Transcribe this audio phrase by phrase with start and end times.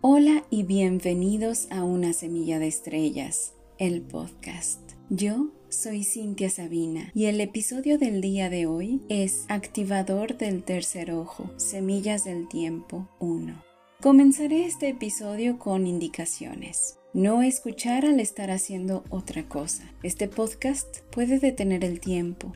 [0.00, 4.78] Hola y bienvenidos a Una Semilla de Estrellas, el podcast.
[5.10, 11.10] Yo soy Cintia Sabina y el episodio del día de hoy es Activador del Tercer
[11.10, 13.60] Ojo, Semillas del Tiempo 1.
[14.00, 17.00] Comenzaré este episodio con indicaciones.
[17.12, 19.92] No escuchar al estar haciendo otra cosa.
[20.04, 22.52] Este podcast puede detener el tiempo.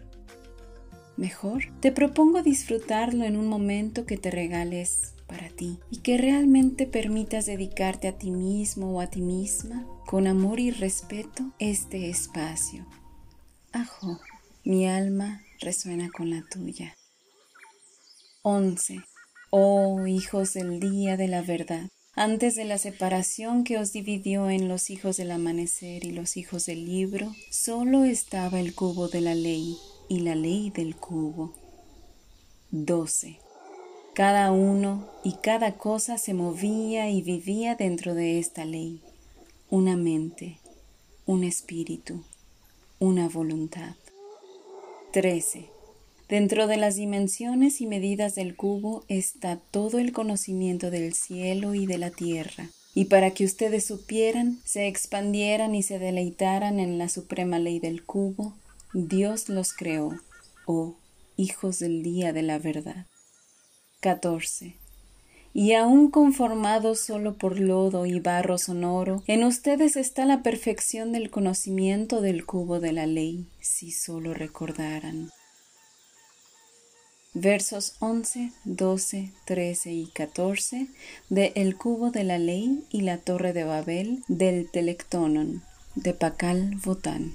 [1.16, 5.14] Mejor, te propongo disfrutarlo en un momento que te regales
[5.90, 10.70] y que realmente permitas dedicarte a ti mismo o a ti misma con amor y
[10.70, 12.86] respeto este espacio.
[13.72, 14.21] Ajo,
[14.64, 16.94] mi alma resuena con la tuya.
[18.43, 19.00] 11.
[19.50, 24.68] Oh hijos del día de la verdad, antes de la separación que os dividió en
[24.68, 29.35] los hijos del amanecer y los hijos del libro, solo estaba el cubo de la
[29.35, 29.76] ley
[30.08, 31.54] y la ley del cubo.
[32.70, 33.41] 12.
[34.14, 39.00] Cada uno y cada cosa se movía y vivía dentro de esta ley.
[39.70, 40.58] Una mente,
[41.24, 42.22] un espíritu,
[42.98, 43.94] una voluntad.
[45.14, 45.70] 13.
[46.28, 51.86] Dentro de las dimensiones y medidas del cubo está todo el conocimiento del cielo y
[51.86, 52.68] de la tierra.
[52.94, 58.05] Y para que ustedes supieran, se expandieran y se deleitaran en la suprema ley del
[58.05, 58.58] cubo,
[58.92, 60.20] Dios los creó,
[60.66, 60.96] oh
[61.38, 63.06] hijos del día de la verdad.
[64.03, 64.75] 14.
[65.55, 71.31] Y aun conformados solo por lodo y barro sonoro, en ustedes está la perfección del
[71.31, 75.30] conocimiento del cubo de la ley, si solo recordaran.
[77.33, 80.89] Versos 11, 12, 13 y 14
[81.30, 85.62] de El cubo de la ley y la torre de Babel del Telectonon
[85.95, 87.34] de Pacal Botán.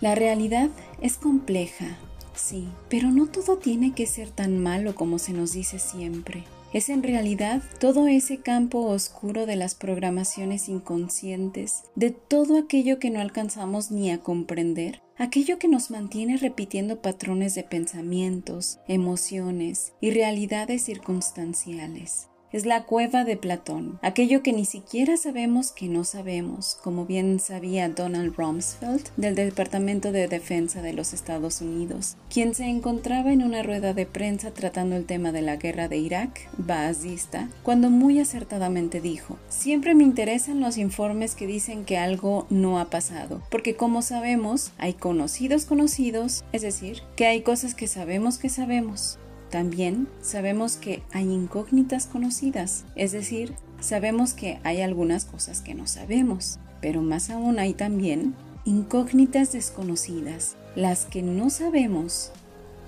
[0.00, 0.68] La realidad
[1.00, 1.98] es compleja,
[2.38, 6.44] Sí, pero no todo tiene que ser tan malo como se nos dice siempre.
[6.72, 13.10] Es en realidad todo ese campo oscuro de las programaciones inconscientes, de todo aquello que
[13.10, 20.10] no alcanzamos ni a comprender, aquello que nos mantiene repitiendo patrones de pensamientos, emociones y
[20.10, 22.27] realidades circunstanciales.
[22.50, 27.40] Es la cueva de Platón, aquello que ni siquiera sabemos que no sabemos, como bien
[27.40, 33.42] sabía Donald Rumsfeld del Departamento de Defensa de los Estados Unidos, quien se encontraba en
[33.42, 38.18] una rueda de prensa tratando el tema de la guerra de Irak, baazista, cuando muy
[38.18, 43.76] acertadamente dijo, siempre me interesan los informes que dicen que algo no ha pasado, porque
[43.76, 49.18] como sabemos, hay conocidos conocidos, es decir, que hay cosas que sabemos que sabemos.
[49.50, 55.86] También sabemos que hay incógnitas conocidas, es decir, sabemos que hay algunas cosas que no
[55.86, 62.30] sabemos, pero más aún hay también incógnitas desconocidas, las que no sabemos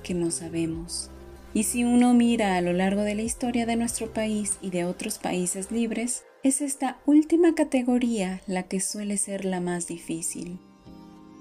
[0.02, 1.10] que no sabemos.
[1.54, 4.84] Y si uno mira a lo largo de la historia de nuestro país y de
[4.84, 10.60] otros países libres, es esta última categoría la que suele ser la más difícil.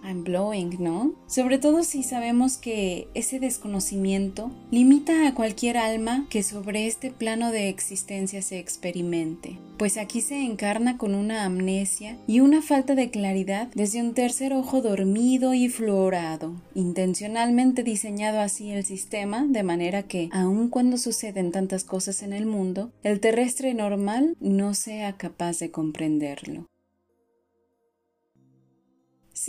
[0.04, 1.14] I'm blowing, ¿no?
[1.28, 7.52] Sobre todo si sabemos que ese desconocimiento limita a cualquier alma que sobre este plano
[7.52, 13.10] de existencia se experimente, pues aquí se encarna con una amnesia y una falta de
[13.10, 20.04] claridad desde un tercer ojo dormido y fluorado, intencionalmente diseñado así el sistema de manera
[20.04, 25.60] que, aun cuando suceden tantas cosas en el mundo, el terrestre normal no sea capaz
[25.60, 26.66] de comprenderlo.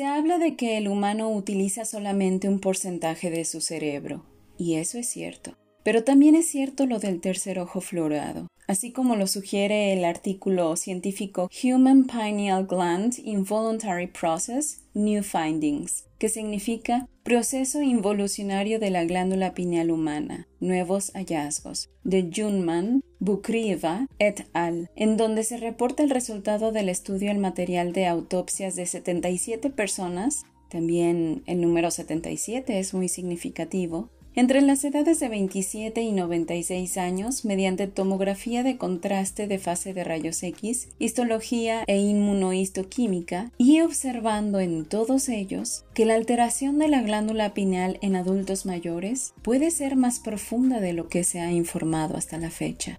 [0.00, 4.24] Se habla de que el humano utiliza solamente un porcentaje de su cerebro,
[4.56, 5.58] y eso es cierto.
[5.82, 10.76] Pero también es cierto lo del tercer ojo florado, así como lo sugiere el artículo
[10.76, 19.54] científico Human Pineal Gland Involuntary Process New Findings, que significa Proceso involucionario de la glándula
[19.54, 26.70] pineal humana, nuevos hallazgos, de Junman, Bukrieva et al., en donde se reporta el resultado
[26.70, 33.08] del estudio al material de autopsias de 77 personas, también el número 77 es muy
[33.08, 39.92] significativo, entre las edades de 27 y 96 años mediante tomografía de contraste de fase
[39.94, 46.88] de rayos X, histología e inmunohistoquímica y observando en todos ellos que la alteración de
[46.88, 51.52] la glándula pineal en adultos mayores puede ser más profunda de lo que se ha
[51.52, 52.98] informado hasta la fecha.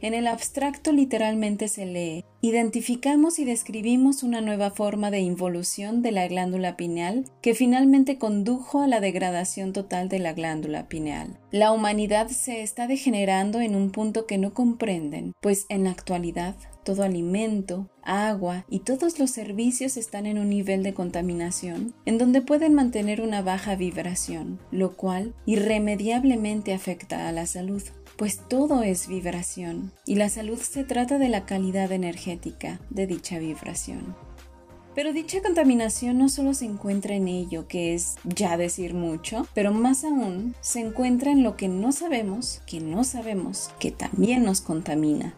[0.00, 6.12] En el abstracto literalmente se lee, identificamos y describimos una nueva forma de involución de
[6.12, 11.40] la glándula pineal que finalmente condujo a la degradación total de la glándula pineal.
[11.50, 16.54] La humanidad se está degenerando en un punto que no comprenden, pues en la actualidad
[16.84, 22.40] todo alimento, agua y todos los servicios están en un nivel de contaminación en donde
[22.40, 27.82] pueden mantener una baja vibración, lo cual irremediablemente afecta a la salud.
[28.18, 33.38] Pues todo es vibración y la salud se trata de la calidad energética de dicha
[33.38, 34.16] vibración.
[34.96, 39.72] Pero dicha contaminación no solo se encuentra en ello, que es ya decir mucho, pero
[39.72, 44.60] más aún se encuentra en lo que no sabemos, que no sabemos, que también nos
[44.60, 45.34] contamina.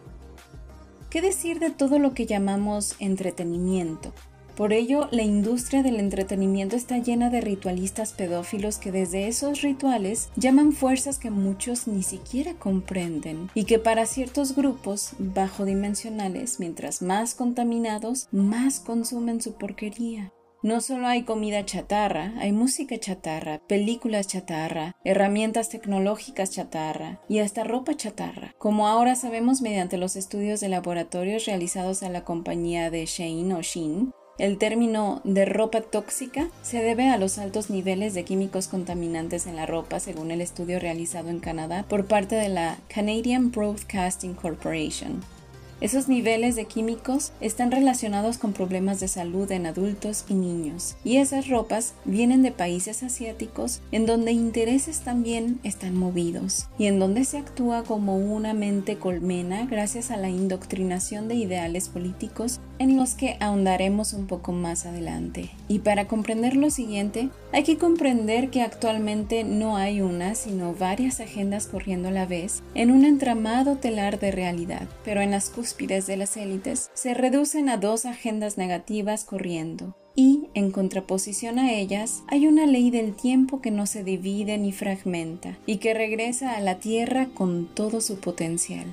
[1.11, 4.11] ¿Qué decir de todo lo que llamamos entretenimiento?
[4.55, 10.29] Por ello, la industria del entretenimiento está llena de ritualistas pedófilos que desde esos rituales
[10.35, 17.33] llaman fuerzas que muchos ni siquiera comprenden y que para ciertos grupos bajodimensionales, mientras más
[17.33, 20.31] contaminados, más consumen su porquería.
[20.63, 27.63] No solo hay comida chatarra, hay música chatarra, películas chatarra, herramientas tecnológicas chatarra y hasta
[27.63, 33.07] ropa chatarra, como ahora sabemos mediante los estudios de laboratorios realizados a la compañía de
[33.07, 38.23] Shein o Shin, el término de ropa tóxica se debe a los altos niveles de
[38.23, 42.77] químicos contaminantes en la ropa, según el estudio realizado en Canadá por parte de la
[42.87, 45.21] Canadian Broadcasting Corporation.
[45.81, 51.17] Esos niveles de químicos están relacionados con problemas de salud en adultos y niños, y
[51.17, 57.25] esas ropas vienen de países asiáticos en donde intereses también están movidos, y en donde
[57.25, 63.15] se actúa como una mente colmena gracias a la indoctrinación de ideales políticos en los
[63.15, 65.49] que ahondaremos un poco más adelante.
[65.67, 71.19] Y para comprender lo siguiente, hay que comprender que actualmente no hay una, sino varias
[71.19, 76.17] agendas corriendo a la vez en un entramado telar de realidad, pero en las de
[76.17, 82.45] las élites se reducen a dos agendas negativas corriendo, y, en contraposición a ellas, hay
[82.45, 86.79] una ley del tiempo que no se divide ni fragmenta, y que regresa a la
[86.79, 88.85] Tierra con todo su potencial.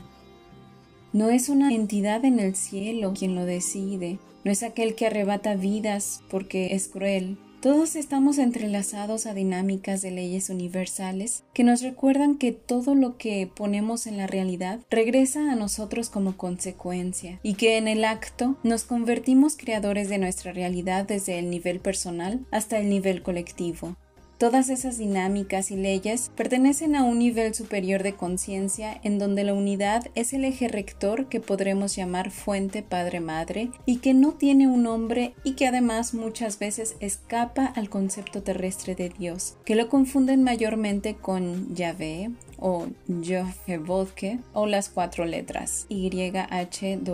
[1.12, 5.54] No es una entidad en el cielo quien lo decide, no es aquel que arrebata
[5.56, 12.36] vidas porque es cruel, todos estamos entrelazados a dinámicas de leyes universales que nos recuerdan
[12.36, 17.76] que todo lo que ponemos en la realidad regresa a nosotros como consecuencia y que
[17.76, 22.88] en el acto nos convertimos creadores de nuestra realidad desde el nivel personal hasta el
[22.88, 23.96] nivel colectivo.
[24.38, 29.52] Todas esas dinámicas y leyes pertenecen a un nivel superior de conciencia en donde la
[29.52, 34.84] unidad es el eje rector que podremos llamar fuente padre-madre y que no tiene un
[34.84, 40.44] nombre y que además muchas veces escapa al concepto terrestre de Dios, que lo confunden
[40.44, 42.30] mayormente con Yahvé
[42.60, 42.86] o
[43.66, 44.06] Jehová
[44.52, 47.08] o las cuatro letras YHWH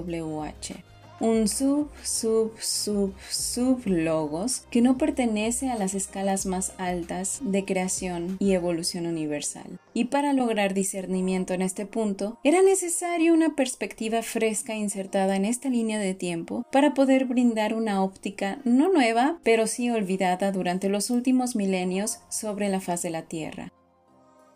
[1.25, 7.65] un sub, sub, sub, sub logos que no pertenece a las escalas más altas de
[7.65, 9.81] creación y evolución universal.
[9.95, 15.71] Y para lograr discernimiento en este punto, era necesario una perspectiva fresca insertada en esta
[15.71, 21.09] línea de tiempo para poder brindar una óptica no nueva, pero sí olvidada durante los
[21.09, 23.73] últimos milenios sobre la faz de la Tierra.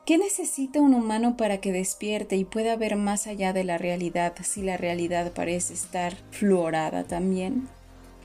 [0.08, 4.32] ¿Qué necesita un humano para que despierte y pueda ver más allá de la realidad
[4.43, 7.69] si la realidad parece estar fluorada también?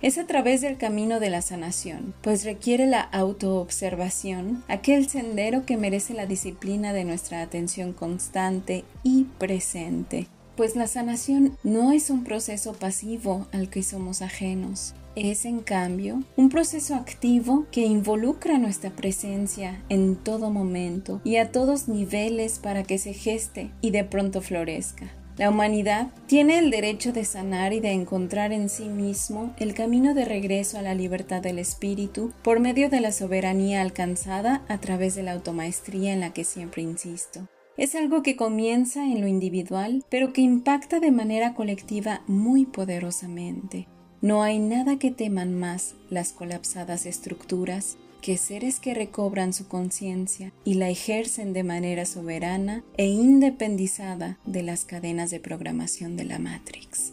[0.01, 5.75] Es a través del camino de la sanación, pues requiere la autoobservación, aquel sendero que
[5.75, 12.24] merece la disciplina de nuestra atención constante y presente, pues la sanación no es un
[12.24, 18.89] proceso pasivo al que somos ajenos, es, en cambio, un proceso activo que involucra nuestra
[18.89, 24.42] presencia en todo momento y a todos niveles para que se geste y de pronto
[24.42, 25.12] florezca.
[25.38, 30.14] La humanidad tiene el derecho de sanar y de encontrar en sí mismo el camino
[30.14, 35.16] de regreso a la libertad del espíritu por medio de la soberanía alcanzada a través
[35.16, 37.47] de la automaestría en la que siempre insisto.
[37.78, 43.88] Es algo que comienza en lo individual, pero que impacta de manera colectiva muy poderosamente.
[44.23, 50.53] No hay nada que teman más las colapsadas estructuras que seres que recobran su conciencia
[50.63, 56.39] y la ejercen de manera soberana e independizada de las cadenas de programación de la
[56.39, 57.11] Matrix.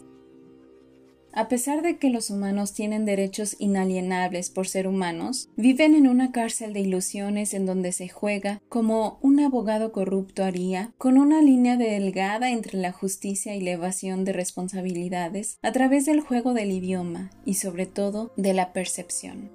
[1.33, 6.31] A pesar de que los humanos tienen derechos inalienables por ser humanos, viven en una
[6.31, 11.77] cárcel de ilusiones en donde se juega como un abogado corrupto haría, con una línea
[11.77, 17.29] delgada entre la justicia y la evasión de responsabilidades a través del juego del idioma
[17.45, 19.51] y sobre todo de la percepción.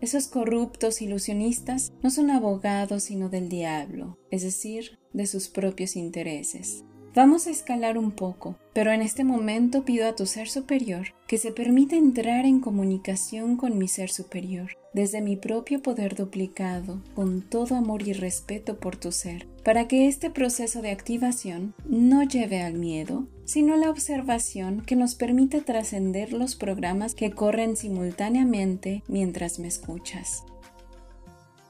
[0.00, 6.84] Esos corruptos ilusionistas no son abogados sino del diablo, es decir, de sus propios intereses.
[7.12, 11.38] Vamos a escalar un poco, pero en este momento pido a tu ser superior que
[11.38, 17.42] se permita entrar en comunicación con mi ser superior, desde mi propio poder duplicado, con
[17.42, 22.62] todo amor y respeto por tu ser, para que este proceso de activación no lleve
[22.62, 29.02] al miedo, sino a la observación que nos permite trascender los programas que corren simultáneamente
[29.08, 30.44] mientras me escuchas.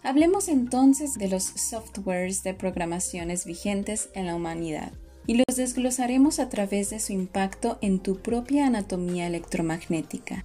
[0.02, 4.92] Hablemos entonces de los softwares de programaciones vigentes en la humanidad
[5.26, 10.44] y los desglosaremos a través de su impacto en tu propia anatomía electromagnética.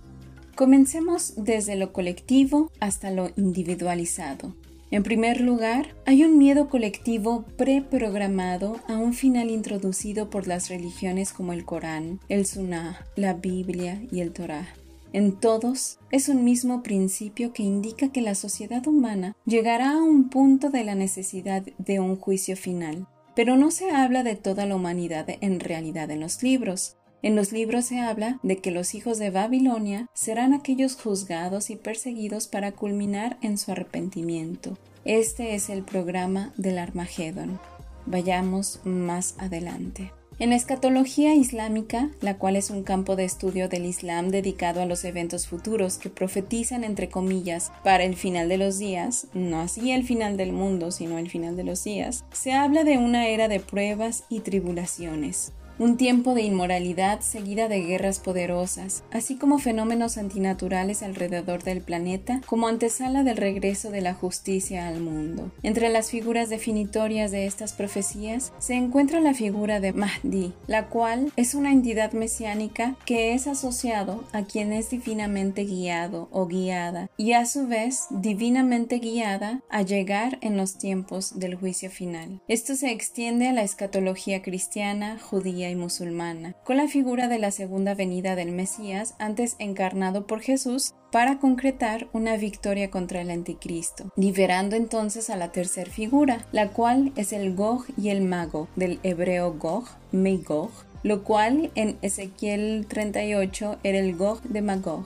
[0.55, 4.55] Comencemos desde lo colectivo hasta lo individualizado.
[4.91, 11.33] En primer lugar, hay un miedo colectivo preprogramado a un final introducido por las religiones
[11.33, 14.67] como el Corán, el Sunnah, la Biblia y el Torah.
[15.11, 20.29] En todos es un mismo principio que indica que la sociedad humana llegará a un
[20.29, 24.75] punto de la necesidad de un juicio final, pero no se habla de toda la
[24.75, 26.97] humanidad en realidad en los libros.
[27.21, 31.75] En los libros se habla de que los hijos de Babilonia serán aquellos juzgados y
[31.75, 34.77] perseguidos para culminar en su arrepentimiento.
[35.05, 37.59] Este es el programa del Armagedón.
[38.05, 40.11] Vayamos más adelante.
[40.37, 45.05] En escatología islámica, la cual es un campo de estudio del Islam dedicado a los
[45.05, 50.03] eventos futuros que profetizan entre comillas para el final de los días, no así el
[50.03, 53.61] final del mundo, sino el final de los días, se habla de una era de
[53.61, 61.03] pruebas y tribulaciones un tiempo de inmoralidad seguida de guerras poderosas, así como fenómenos antinaturales
[61.03, 65.51] alrededor del planeta como antesala del regreso de la justicia al mundo.
[65.63, 71.31] Entre las figuras definitorias de estas profecías se encuentra la figura de Mahdi, la cual
[71.35, 77.33] es una entidad mesiánica que es asociado a quien es divinamente guiado o guiada y
[77.33, 82.41] a su vez divinamente guiada a llegar en los tiempos del juicio final.
[82.47, 87.51] Esto se extiende a la escatología cristiana, judía y musulmana, con la figura de la
[87.51, 94.11] segunda venida del Mesías, antes encarnado por Jesús, para concretar una victoria contra el anticristo,
[94.17, 98.99] liberando entonces a la tercera figura, la cual es el Gog y el Mago, del
[99.03, 100.71] hebreo Gog, Megog,
[101.03, 105.05] lo cual en Ezequiel 38 era el Gog de Magog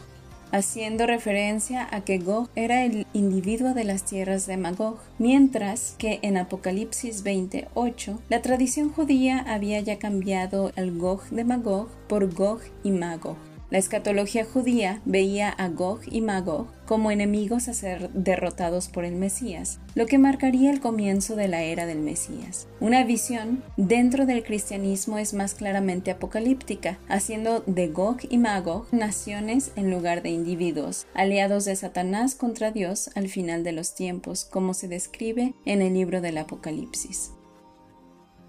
[0.51, 6.19] haciendo referencia a que Gog era el individuo de las tierras de Magog, mientras que
[6.21, 12.61] en Apocalipsis 28 la tradición judía había ya cambiado el Gog de Magog por Gog
[12.83, 13.48] y Magog.
[13.69, 19.15] La escatología judía veía a Gog y Magog como enemigos a ser derrotados por el
[19.15, 22.67] Mesías, lo que marcaría el comienzo de la era del Mesías.
[22.79, 29.71] Una visión dentro del cristianismo es más claramente apocalíptica, haciendo de Gog y Magog naciones
[29.75, 34.73] en lugar de individuos, aliados de Satanás contra Dios al final de los tiempos, como
[34.73, 37.33] se describe en el libro del Apocalipsis.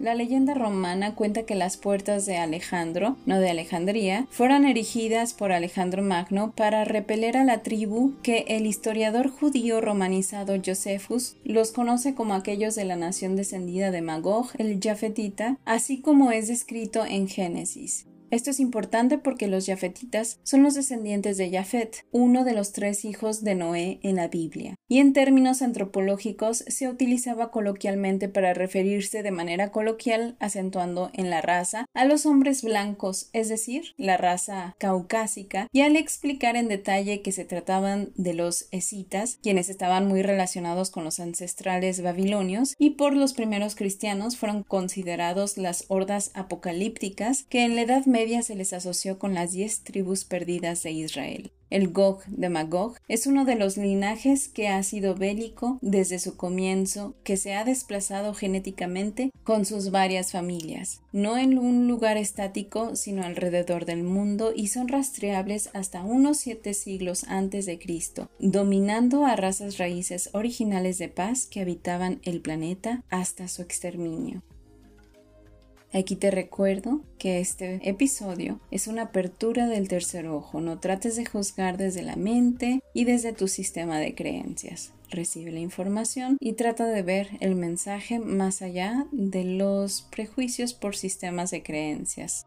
[0.00, 5.52] La leyenda romana cuenta que las puertas de Alejandro, no de Alejandría, fueron erigidas por
[5.52, 12.14] Alejandro Magno para repeler a la tribu que el historiador judío romanizado Josephus los conoce
[12.14, 17.28] como aquellos de la nación descendida de Magog, el Jafetita, así como es descrito en
[17.28, 18.06] Génesis.
[18.30, 23.04] Esto es importante porque los Jafetitas son los descendientes de Jafet, uno de los tres
[23.04, 29.24] hijos de Noé en la Biblia, y en términos antropológicos se utilizaba coloquialmente para referirse
[29.24, 34.76] de manera coloquial, acentuando en la raza, a los hombres blancos, es decir, la raza
[34.78, 40.22] caucásica, y al explicar en detalle que se trataban de los escitas, quienes estaban muy
[40.22, 47.44] relacionados con los ancestrales babilonios, y por los primeros cristianos fueron considerados las hordas apocalípticas
[47.48, 51.52] que en la Edad Media se les asoció con las diez tribus perdidas de Israel.
[51.70, 56.36] El Gog de Magog es uno de los linajes que ha sido bélico desde su
[56.36, 62.94] comienzo, que se ha desplazado genéticamente con sus varias familias, no en un lugar estático,
[62.96, 69.24] sino alrededor del mundo y son rastreables hasta unos siete siglos antes de Cristo, dominando
[69.24, 74.42] a razas raíces originales de paz que habitaban el planeta hasta su exterminio.
[75.92, 80.60] Aquí te recuerdo que este episodio es una apertura del tercer ojo.
[80.60, 84.92] No trates de juzgar desde la mente y desde tu sistema de creencias.
[85.10, 90.94] Recibe la información y trata de ver el mensaje más allá de los prejuicios por
[90.94, 92.46] sistemas de creencias.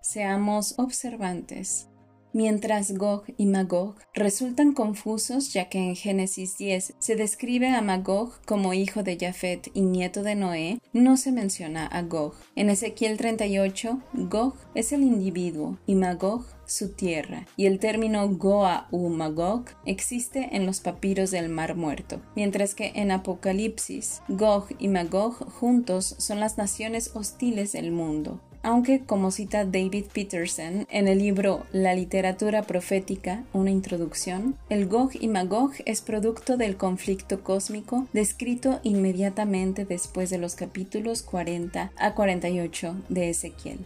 [0.00, 1.88] Seamos observantes
[2.36, 8.42] mientras Gog y Magog resultan confusos ya que en Génesis 10 se describe a Magog
[8.44, 12.34] como hijo de Jafet y nieto de Noé, no se menciona a Gog.
[12.54, 18.88] En Ezequiel 38, Gog es el individuo y Magog su tierra, y el término Goa
[18.90, 24.88] u Magog existe en los papiros del Mar Muerto, mientras que en Apocalipsis, Gog y
[24.88, 31.18] Magog juntos son las naciones hostiles del mundo aunque como cita David Peterson en el
[31.18, 38.08] libro La literatura profética, una introducción, el Gog y Magog es producto del conflicto cósmico
[38.12, 43.78] descrito inmediatamente después de los capítulos 40 a 48 de Ezequiel.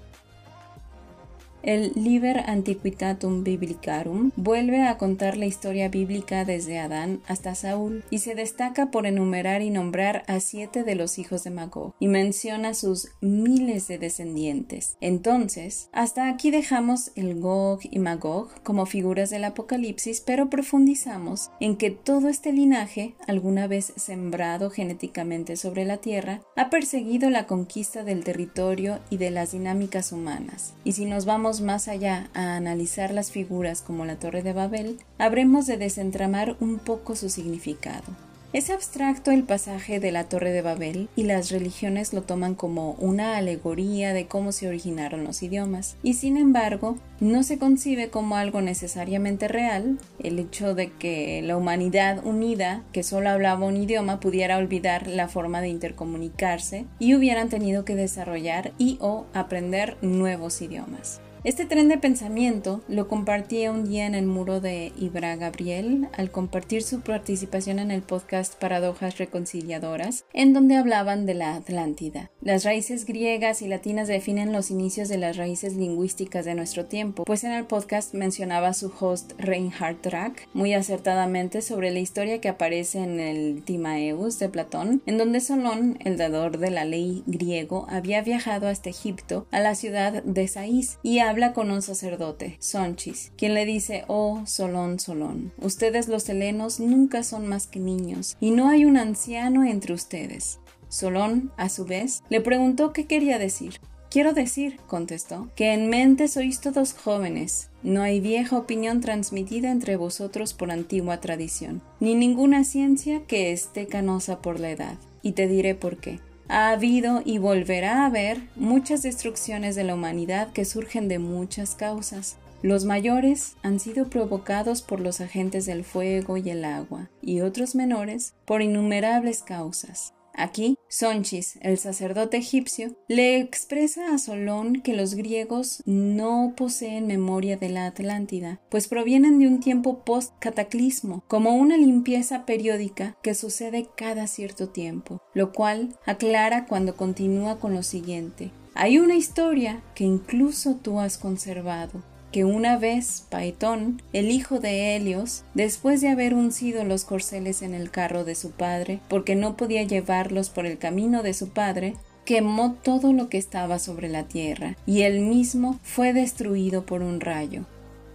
[1.62, 8.18] El Liber Antiquitatum Biblicarum vuelve a contar la historia bíblica desde Adán hasta Saúl y
[8.18, 12.74] se destaca por enumerar y nombrar a siete de los hijos de Magog y menciona
[12.74, 14.96] sus miles de descendientes.
[15.00, 21.76] Entonces, hasta aquí dejamos el Gog y Magog como figuras del Apocalipsis, pero profundizamos en
[21.76, 28.04] que todo este linaje, alguna vez sembrado genéticamente sobre la tierra, ha perseguido la conquista
[28.04, 30.74] del territorio y de las dinámicas humanas.
[30.84, 34.98] Y si nos vamos más allá a analizar las figuras como la Torre de Babel,
[35.18, 38.04] habremos de desentramar un poco su significado.
[38.52, 42.94] Es abstracto el pasaje de la Torre de Babel y las religiones lo toman como
[42.94, 48.34] una alegoría de cómo se originaron los idiomas, y sin embargo no se concibe como
[48.34, 54.18] algo necesariamente real el hecho de que la humanidad unida, que solo hablaba un idioma,
[54.18, 60.60] pudiera olvidar la forma de intercomunicarse y hubieran tenido que desarrollar y o aprender nuevos
[60.60, 61.20] idiomas.
[61.42, 66.30] Este tren de pensamiento lo compartía un día en el muro de Ibra Gabriel al
[66.30, 72.30] compartir su participación en el podcast Paradojas Reconciliadoras, en donde hablaban de la Atlántida.
[72.42, 77.24] Las raíces griegas y latinas definen los inicios de las raíces lingüísticas de nuestro tiempo,
[77.24, 82.50] pues en el podcast mencionaba su host Reinhard Drack muy acertadamente sobre la historia que
[82.50, 87.86] aparece en el Timaeus de Platón, en donde Solón, el dador de la ley griego,
[87.88, 93.30] había viajado hasta Egipto, a la ciudad de Saís, y habla con un sacerdote, Sonchis,
[93.36, 98.50] quien le dice, oh Solón, Solón, ustedes los helenos nunca son más que niños, y
[98.50, 100.58] no hay un anciano entre ustedes.
[100.88, 103.80] Solón, a su vez, le preguntó qué quería decir.
[104.10, 107.70] Quiero decir, contestó, que en mente sois todos jóvenes.
[107.84, 113.86] No hay vieja opinión transmitida entre vosotros por antigua tradición, ni ninguna ciencia que esté
[113.86, 114.96] canosa por la edad.
[115.22, 116.18] Y te diré por qué
[116.50, 121.74] ha habido y volverá a haber muchas destrucciones de la humanidad que surgen de muchas
[121.74, 122.36] causas.
[122.62, 127.74] Los mayores han sido provocados por los agentes del fuego y el agua, y otros
[127.74, 130.12] menores por innumerables causas.
[130.34, 137.56] Aquí, Sonchis, el sacerdote egipcio, le expresa a Solón que los griegos no poseen memoria
[137.56, 143.88] de la Atlántida, pues provienen de un tiempo post-cataclismo, como una limpieza periódica que sucede
[143.96, 148.50] cada cierto tiempo, lo cual aclara cuando continúa con lo siguiente.
[148.74, 154.94] Hay una historia que incluso tú has conservado, que una vez Paetón, el hijo de
[154.94, 159.56] Helios, después de haber uncido los corceles en el carro de su padre, porque no
[159.56, 164.24] podía llevarlos por el camino de su padre, quemó todo lo que estaba sobre la
[164.24, 167.64] tierra, y él mismo fue destruido por un rayo.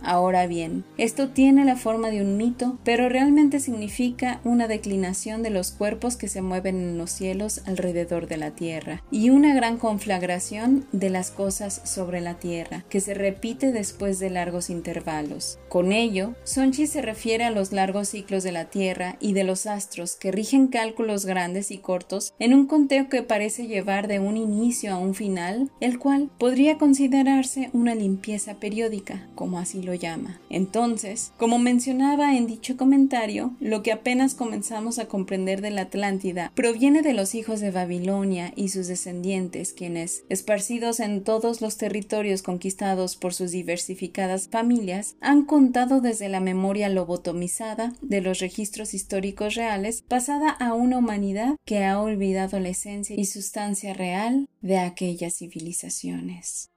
[0.06, 5.50] Ahora bien, esto tiene la forma de un mito, pero realmente significa una declinación de
[5.50, 9.78] los cuerpos que se mueven en los cielos alrededor de la tierra y una gran
[9.78, 15.58] conflagración de las cosas sobre la tierra, que se repite después de largos intervalos.
[15.70, 19.66] Con ello, Sonchi se refiere a los largos ciclos de la tierra y de los
[19.66, 24.38] astros que rigen cálculos grandes y cortos en un conteo que parece llevar de un
[24.38, 30.40] inicio a un final, el cual podría considerarse una limpieza periódica, como así lo llama.
[30.50, 36.52] Entonces, como mencionaba en dicho comentario, lo que apenas comenzamos a comprender de la Atlántida
[36.56, 42.42] proviene de los hijos de Babilonia y sus descendientes, quienes, esparcidos en todos los territorios
[42.42, 49.56] conquistados por sus diversificadas familias, han contado desde la memoria lobotomizada de los registros históricos
[49.56, 55.38] reales pasada a una humanidad que ha olvidado la esencia y sustancia real de aquellas
[55.38, 56.70] civilizaciones.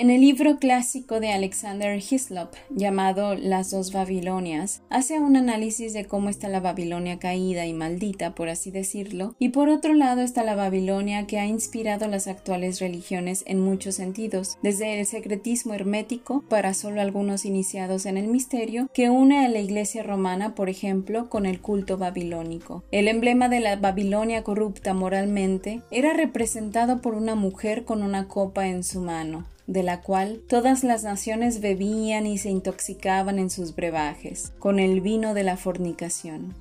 [0.00, 6.06] En el libro clásico de Alexander Hislop, llamado Las dos Babilonias, hace un análisis de
[6.06, 10.42] cómo está la Babilonia caída y maldita, por así decirlo, y por otro lado está
[10.42, 16.44] la Babilonia que ha inspirado las actuales religiones en muchos sentidos, desde el secretismo hermético
[16.48, 21.28] para solo algunos iniciados en el misterio, que une a la Iglesia romana, por ejemplo,
[21.28, 22.84] con el culto babilónico.
[22.90, 28.66] El emblema de la Babilonia corrupta moralmente era representado por una mujer con una copa
[28.66, 33.74] en su mano de la cual todas las naciones bebían y se intoxicaban en sus
[33.74, 36.54] brebajes, con el vino de la fornicación.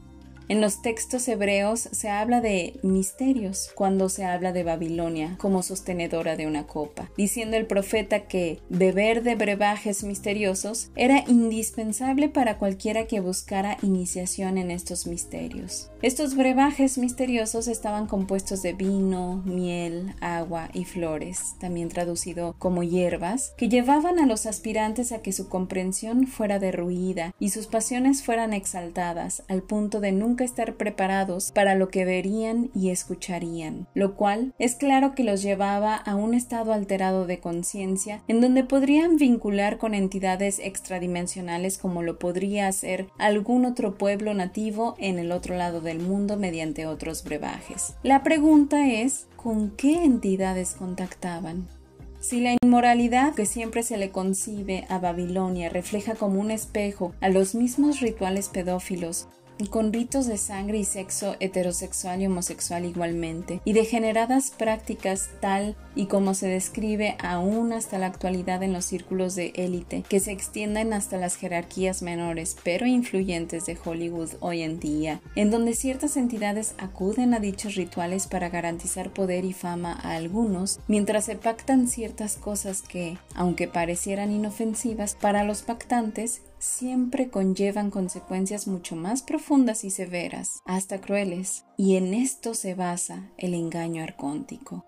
[0.49, 6.35] En los textos hebreos se habla de misterios cuando se habla de Babilonia como sostenedora
[6.35, 13.05] de una copa, diciendo el profeta que beber de brebajes misteriosos era indispensable para cualquiera
[13.05, 15.91] que buscara iniciación en estos misterios.
[16.01, 23.53] Estos brebajes misteriosos estaban compuestos de vino, miel, agua y flores, también traducido como hierbas,
[23.57, 28.53] que llevaban a los aspirantes a que su comprensión fuera derruida y sus pasiones fueran
[28.53, 34.53] exaltadas al punto de nunca estar preparados para lo que verían y escucharían, lo cual
[34.57, 39.77] es claro que los llevaba a un estado alterado de conciencia en donde podrían vincular
[39.77, 45.81] con entidades extradimensionales como lo podría hacer algún otro pueblo nativo en el otro lado
[45.89, 47.95] del mundo mediante otros brebajes.
[48.03, 51.67] La pregunta es, ¿con qué entidades contactaban?
[52.19, 57.29] Si la inmoralidad que siempre se le concibe a Babilonia refleja como un espejo a
[57.29, 59.27] los mismos rituales pedófilos,
[59.67, 66.05] con ritos de sangre y sexo heterosexual y homosexual igualmente, y degeneradas prácticas tal y
[66.05, 70.93] como se describe aún hasta la actualidad en los círculos de élite, que se extienden
[70.93, 76.75] hasta las jerarquías menores pero influyentes de Hollywood hoy en día, en donde ciertas entidades
[76.77, 82.35] acuden a dichos rituales para garantizar poder y fama a algunos, mientras se pactan ciertas
[82.35, 89.89] cosas que, aunque parecieran inofensivas para los pactantes, siempre conllevan consecuencias mucho más profundas y
[89.89, 94.85] severas, hasta crueles, y en esto se basa el engaño arcóntico.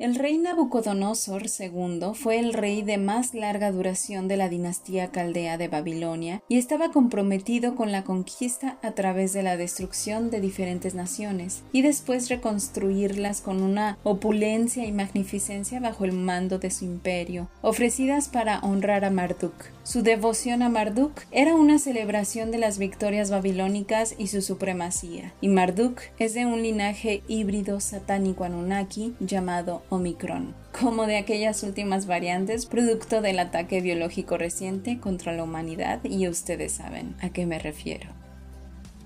[0.00, 5.56] El rey Nabucodonosor II fue el rey de más larga duración de la dinastía caldea
[5.56, 10.96] de Babilonia y estaba comprometido con la conquista a través de la destrucción de diferentes
[10.96, 17.48] naciones y después reconstruirlas con una opulencia y magnificencia bajo el mando de su imperio,
[17.62, 19.73] ofrecidas para honrar a Marduk.
[19.84, 25.48] Su devoción a Marduk era una celebración de las victorias babilónicas y su supremacía, y
[25.48, 32.64] Marduk es de un linaje híbrido satánico anunnaki llamado Omicron, como de aquellas últimas variantes
[32.64, 38.08] producto del ataque biológico reciente contra la humanidad y ustedes saben a qué me refiero.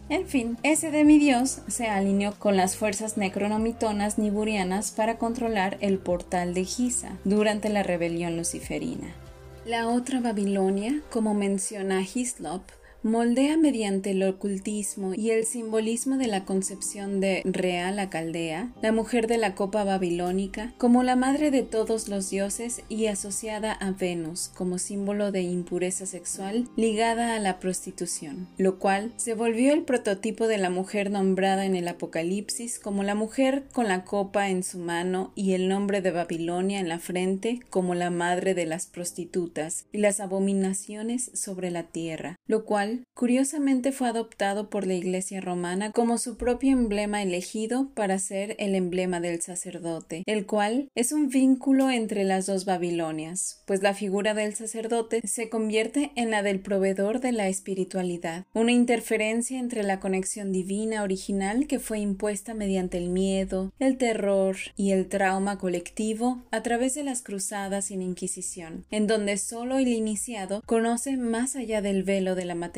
[0.08, 6.54] En fin, ese demidios se alineó con las fuerzas necronomitonas niburianas para controlar el portal
[6.54, 9.12] de Giza durante la rebelión luciferina.
[9.68, 12.62] La otra Babilonia, como menciona Hislop,
[13.02, 18.92] moldea mediante el ocultismo y el simbolismo de la concepción de Rea la Caldea, la
[18.92, 23.92] mujer de la copa babilónica, como la madre de todos los dioses y asociada a
[23.92, 29.84] Venus como símbolo de impureza sexual ligada a la prostitución, lo cual se volvió el
[29.84, 34.62] prototipo de la mujer nombrada en el Apocalipsis como la mujer con la copa en
[34.62, 38.87] su mano y el nombre de Babilonia en la frente como la madre de las
[38.87, 45.40] prostitutas y las abominaciones sobre la tierra, lo cual curiosamente fue adoptado por la Iglesia
[45.40, 51.12] romana como su propio emblema elegido para ser el emblema del sacerdote, el cual es
[51.12, 56.42] un vínculo entre las dos Babilonias, pues la figura del sacerdote se convierte en la
[56.42, 62.55] del proveedor de la espiritualidad, una interferencia entre la conexión divina original que fue impuesta
[62.55, 68.03] mediante el miedo, el terror y el trauma colectivo a través de las cruzadas sin
[68.03, 72.77] Inquisición, en donde solo el iniciado conoce más allá del velo de la materia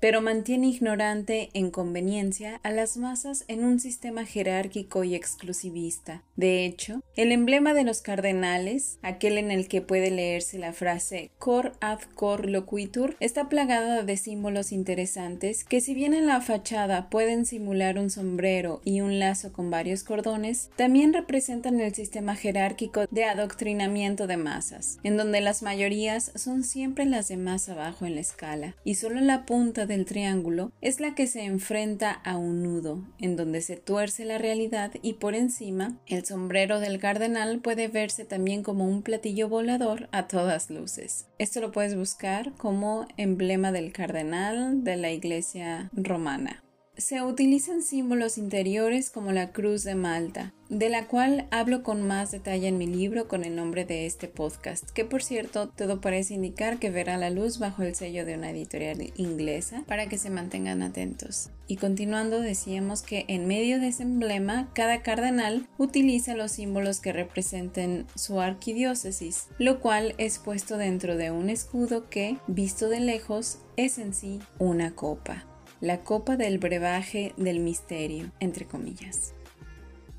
[0.00, 6.22] pero mantiene ignorante en conveniencia a las masas en un sistema jerárquico y exclusivista.
[6.36, 11.30] De hecho, el emblema de los cardenales, aquel en el que puede leerse la frase
[11.38, 17.10] cor ad cor loquitur, está plagada de símbolos interesantes que si bien en la fachada
[17.10, 23.06] pueden simular un sombrero y un lazo con varios cordones, también representan el sistema jerárquico
[23.10, 28.14] de adoctrinamiento de masas, en donde las mayorías son siempre las de más abajo en
[28.14, 32.62] la escala, y solo la punta del triángulo es la que se enfrenta a un
[32.62, 37.88] nudo, en donde se tuerce la realidad y por encima el sombrero del cardenal puede
[37.88, 41.26] verse también como un platillo volador a todas luces.
[41.38, 46.63] Esto lo puedes buscar como emblema del cardenal de la iglesia romana.
[46.96, 52.30] Se utilizan símbolos interiores como la cruz de Malta, de la cual hablo con más
[52.30, 56.34] detalle en mi libro con el nombre de este podcast, que por cierto todo parece
[56.34, 60.30] indicar que verá la luz bajo el sello de una editorial inglesa para que se
[60.30, 61.50] mantengan atentos.
[61.66, 67.12] Y continuando decíamos que en medio de ese emblema cada cardenal utiliza los símbolos que
[67.12, 73.58] representen su arquidiócesis, lo cual es puesto dentro de un escudo que, visto de lejos,
[73.76, 75.44] es en sí una copa
[75.84, 79.33] la copa del brebaje del misterio, entre comillas.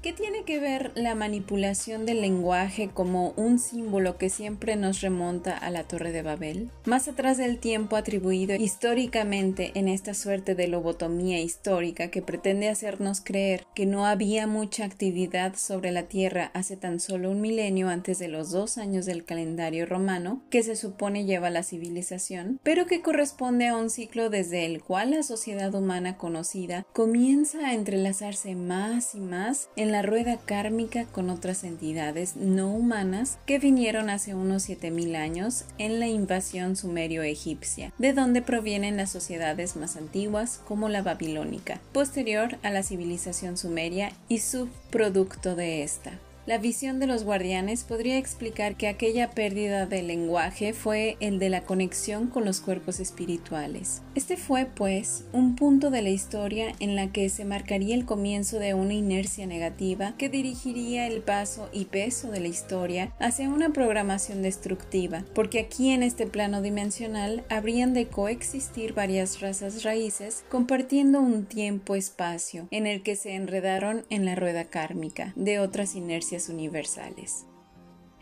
[0.06, 5.58] ¿Qué tiene que ver la manipulación del lenguaje como un símbolo que siempre nos remonta
[5.58, 6.70] a la Torre de Babel?
[6.86, 13.20] Más atrás del tiempo atribuido históricamente en esta suerte de lobotomía histórica que pretende hacernos
[13.20, 18.20] creer que no había mucha actividad sobre la Tierra hace tan solo un milenio antes
[18.20, 23.02] de los dos años del calendario romano que se supone lleva la civilización, pero que
[23.02, 29.16] corresponde a un ciclo desde el cual la sociedad humana conocida comienza a entrelazarse más
[29.16, 34.64] y más en la rueda kármica con otras entidades no humanas que vinieron hace unos
[34.64, 41.02] 7000 años en la invasión sumerio-egipcia, de donde provienen las sociedades más antiguas como la
[41.02, 46.20] babilónica, posterior a la civilización sumeria y subproducto de esta.
[46.46, 51.50] La visión de los guardianes podría explicar que aquella pérdida del lenguaje fue el de
[51.50, 54.04] la conexión con los cuerpos espirituales.
[54.16, 58.60] Este fue, pues, un punto de la historia en la que se marcaría el comienzo
[58.60, 63.74] de una inercia negativa que dirigiría el paso y peso de la historia hacia una
[63.74, 71.20] programación destructiva, porque aquí en este plano dimensional habrían de coexistir varias razas raíces compartiendo
[71.20, 77.48] un tiempo-espacio en el que se enredaron en la rueda kármica de otras inercias universales.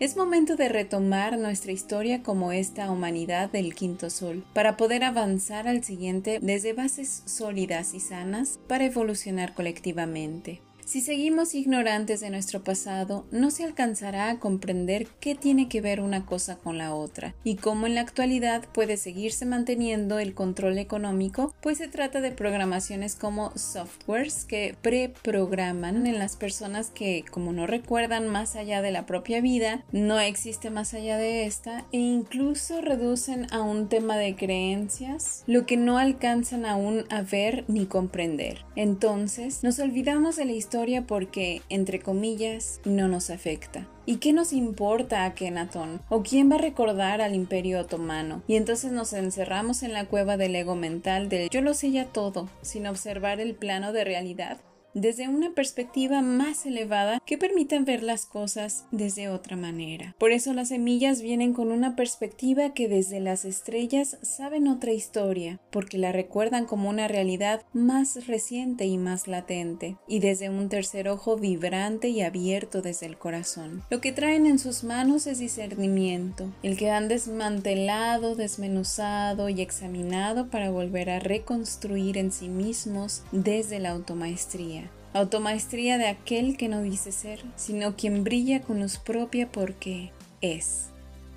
[0.04, 5.66] Es momento de retomar nuestra historia como esta humanidad del quinto sol, para poder avanzar
[5.66, 10.60] al siguiente desde bases sólidas y sanas para evolucionar colectivamente.
[10.86, 16.02] Si seguimos ignorantes de nuestro pasado, no se alcanzará a comprender qué tiene que ver
[16.02, 20.78] una cosa con la otra y cómo en la actualidad puede seguirse manteniendo el control
[20.78, 27.54] económico, pues se trata de programaciones como softwares que preprograman en las personas que, como
[27.54, 31.98] no recuerdan más allá de la propia vida, no existe más allá de esta e
[31.98, 37.86] incluso reducen a un tema de creencias lo que no alcanzan aún a ver ni
[37.86, 38.66] comprender.
[38.76, 43.88] Entonces, nos olvidamos de la historia porque, entre comillas, no nos afecta.
[44.08, 46.02] ¿Y qué nos importa a Kenatón?
[46.10, 48.42] ¿O quién va a recordar al Imperio Otomano?
[48.48, 52.06] Y entonces nos encerramos en la cueva del ego mental del yo lo sé ya
[52.06, 54.58] todo, sin observar el plano de realidad
[54.94, 60.16] desde una perspectiva más elevada que permitan ver las cosas desde otra manera.
[60.20, 65.60] Por eso las semillas vienen con una perspectiva que desde las estrellas saben otra historia,
[65.72, 71.08] porque la recuerdan como una realidad más reciente y más latente, y desde un tercer
[71.10, 73.84] ojo vibrante y abierto desde el corazón.
[73.90, 80.50] Lo que traen en sus manos es discernimiento, el que han desmantelado, desmenuzado y examinado
[80.50, 84.83] para volver a reconstruir en sí mismos desde la automaestría
[85.14, 90.90] automaestría de aquel que no dice ser, sino quien brilla con luz propia porque es.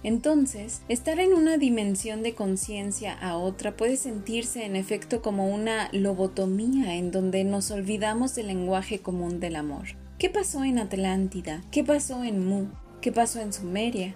[0.02, 5.88] Entonces, estar en una dimensión de conciencia a otra puede sentirse en efecto como una
[5.92, 9.86] lobotomía en donde nos olvidamos del lenguaje común del amor.
[10.18, 11.62] ¿Qué pasó en Atlántida?
[11.70, 12.66] ¿Qué pasó en Mu?
[13.00, 14.14] ¿Qué pasó en Sumeria?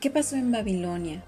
[0.00, 1.24] ¿Qué pasó en Babilonia?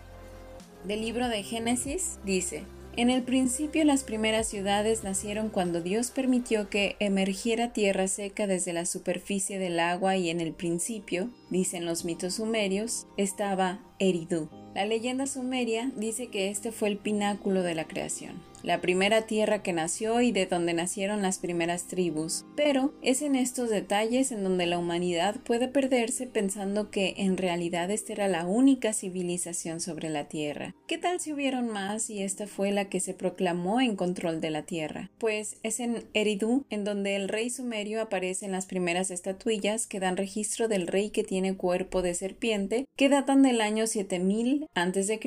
[0.87, 2.64] Del libro de Génesis dice,
[2.97, 8.73] en el principio las primeras ciudades nacieron cuando Dios permitió que emergiera tierra seca desde
[8.73, 14.49] la superficie del agua y en el principio, dicen los mitos sumerios, estaba Eridu.
[14.75, 19.62] La leyenda sumeria dice que este fue el pináculo de la creación la primera tierra
[19.62, 24.42] que nació y de donde nacieron las primeras tribus, pero es en estos detalles en
[24.42, 30.09] donde la humanidad puede perderse pensando que en realidad esta era la única civilización sobre
[30.09, 30.74] la tierra.
[30.87, 34.50] ¿Qué tal si hubieron más y esta fue la que se proclamó en control de
[34.50, 35.11] la tierra?
[35.18, 40.00] Pues es en Eridu en donde el rey sumerio aparece en las primeras estatuillas que
[40.00, 45.20] dan registro del rey que tiene cuerpo de serpiente que datan del año 7000 a.C.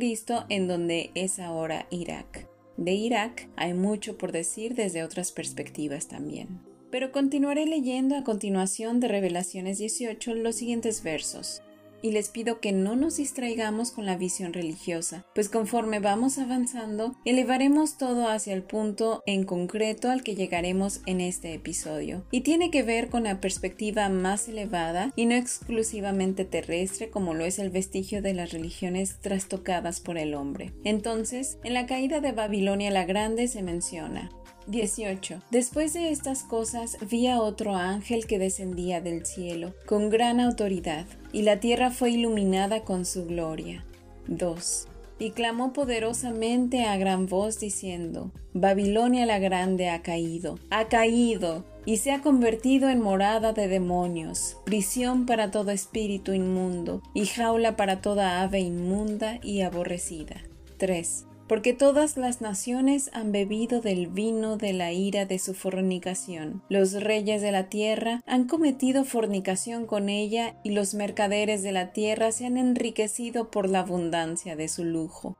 [0.49, 6.61] en donde es ahora Irak de Irak hay mucho por decir desde otras perspectivas también.
[6.89, 11.61] Pero continuaré leyendo a continuación de Revelaciones 18 los siguientes versos
[12.01, 17.15] y les pido que no nos distraigamos con la visión religiosa, pues conforme vamos avanzando,
[17.25, 22.71] elevaremos todo hacia el punto en concreto al que llegaremos en este episodio, y tiene
[22.71, 27.69] que ver con la perspectiva más elevada y no exclusivamente terrestre como lo es el
[27.69, 30.73] vestigio de las religiones trastocadas por el hombre.
[30.83, 34.29] Entonces, en la caída de Babilonia la Grande se menciona,
[34.67, 35.41] 18.
[35.49, 41.05] Después de estas cosas vi a otro ángel que descendía del cielo, con gran autoridad,
[41.31, 43.85] y la tierra fue iluminada con su gloria.
[44.27, 44.87] 2.
[45.19, 51.97] Y clamó poderosamente a gran voz diciendo, Babilonia la grande ha caído, ha caído, y
[51.97, 58.01] se ha convertido en morada de demonios, prisión para todo espíritu inmundo, y jaula para
[58.01, 60.41] toda ave inmunda y aborrecida.
[60.77, 66.61] 3 porque todas las naciones han bebido del vino de la ira de su fornicación.
[66.69, 71.93] Los reyes de la tierra han cometido fornicación con ella y los mercaderes de la
[71.93, 75.37] tierra se han enriquecido por la abundancia de su lujo.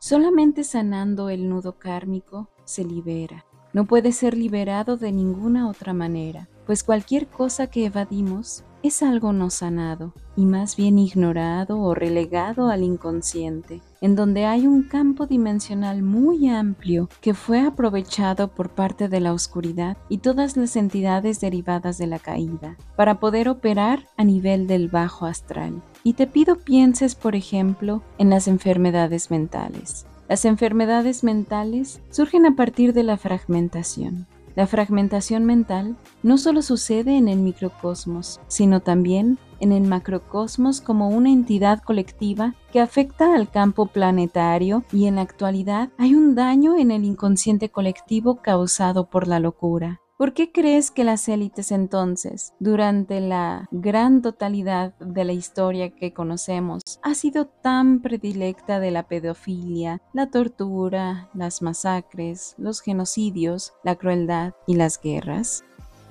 [0.00, 3.44] Solamente sanando el nudo kármico se libera.
[3.72, 9.32] No puede ser liberado de ninguna otra manera, pues cualquier cosa que evadimos es algo
[9.32, 15.26] no sanado y más bien ignorado o relegado al inconsciente, en donde hay un campo
[15.26, 21.40] dimensional muy amplio que fue aprovechado por parte de la oscuridad y todas las entidades
[21.40, 25.82] derivadas de la caída para poder operar a nivel del bajo astral.
[26.04, 30.06] Y te pido pienses, por ejemplo, en las enfermedades mentales.
[30.28, 34.26] Las enfermedades mentales surgen a partir de la fragmentación.
[34.58, 41.10] La fragmentación mental no solo sucede en el microcosmos, sino también en el macrocosmos como
[41.10, 46.76] una entidad colectiva que afecta al campo planetario y en la actualidad hay un daño
[46.76, 50.00] en el inconsciente colectivo causado por la locura.
[50.18, 56.12] ¿Por qué crees que las élites entonces, durante la gran totalidad de la historia que
[56.12, 63.94] conocemos, ha sido tan predilecta de la pedofilia, la tortura, las masacres, los genocidios, la
[63.94, 65.62] crueldad y las guerras?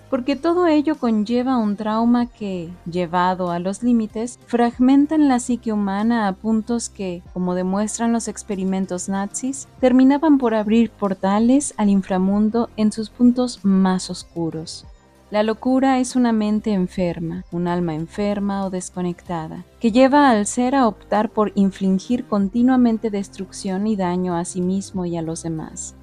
[0.10, 6.28] Porque todo ello conlleva un trauma que, llevado a los límites, fragmentan la psique humana
[6.28, 12.92] a puntos que, como demuestran los experimentos nazis, terminaban por abrir portales al inframundo en
[12.92, 14.86] sus puntos más oscuros.
[15.30, 20.74] La locura es una mente enferma, un alma enferma o desconectada, que lleva al ser
[20.74, 25.96] a optar por infligir continuamente destrucción y daño a sí mismo y a los demás.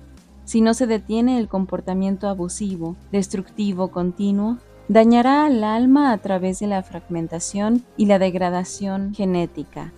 [0.44, 6.66] Si no se detiene el comportamiento abusivo, destructivo continuo, dañará al alma a través de
[6.66, 9.92] la fragmentación y la degradación genética.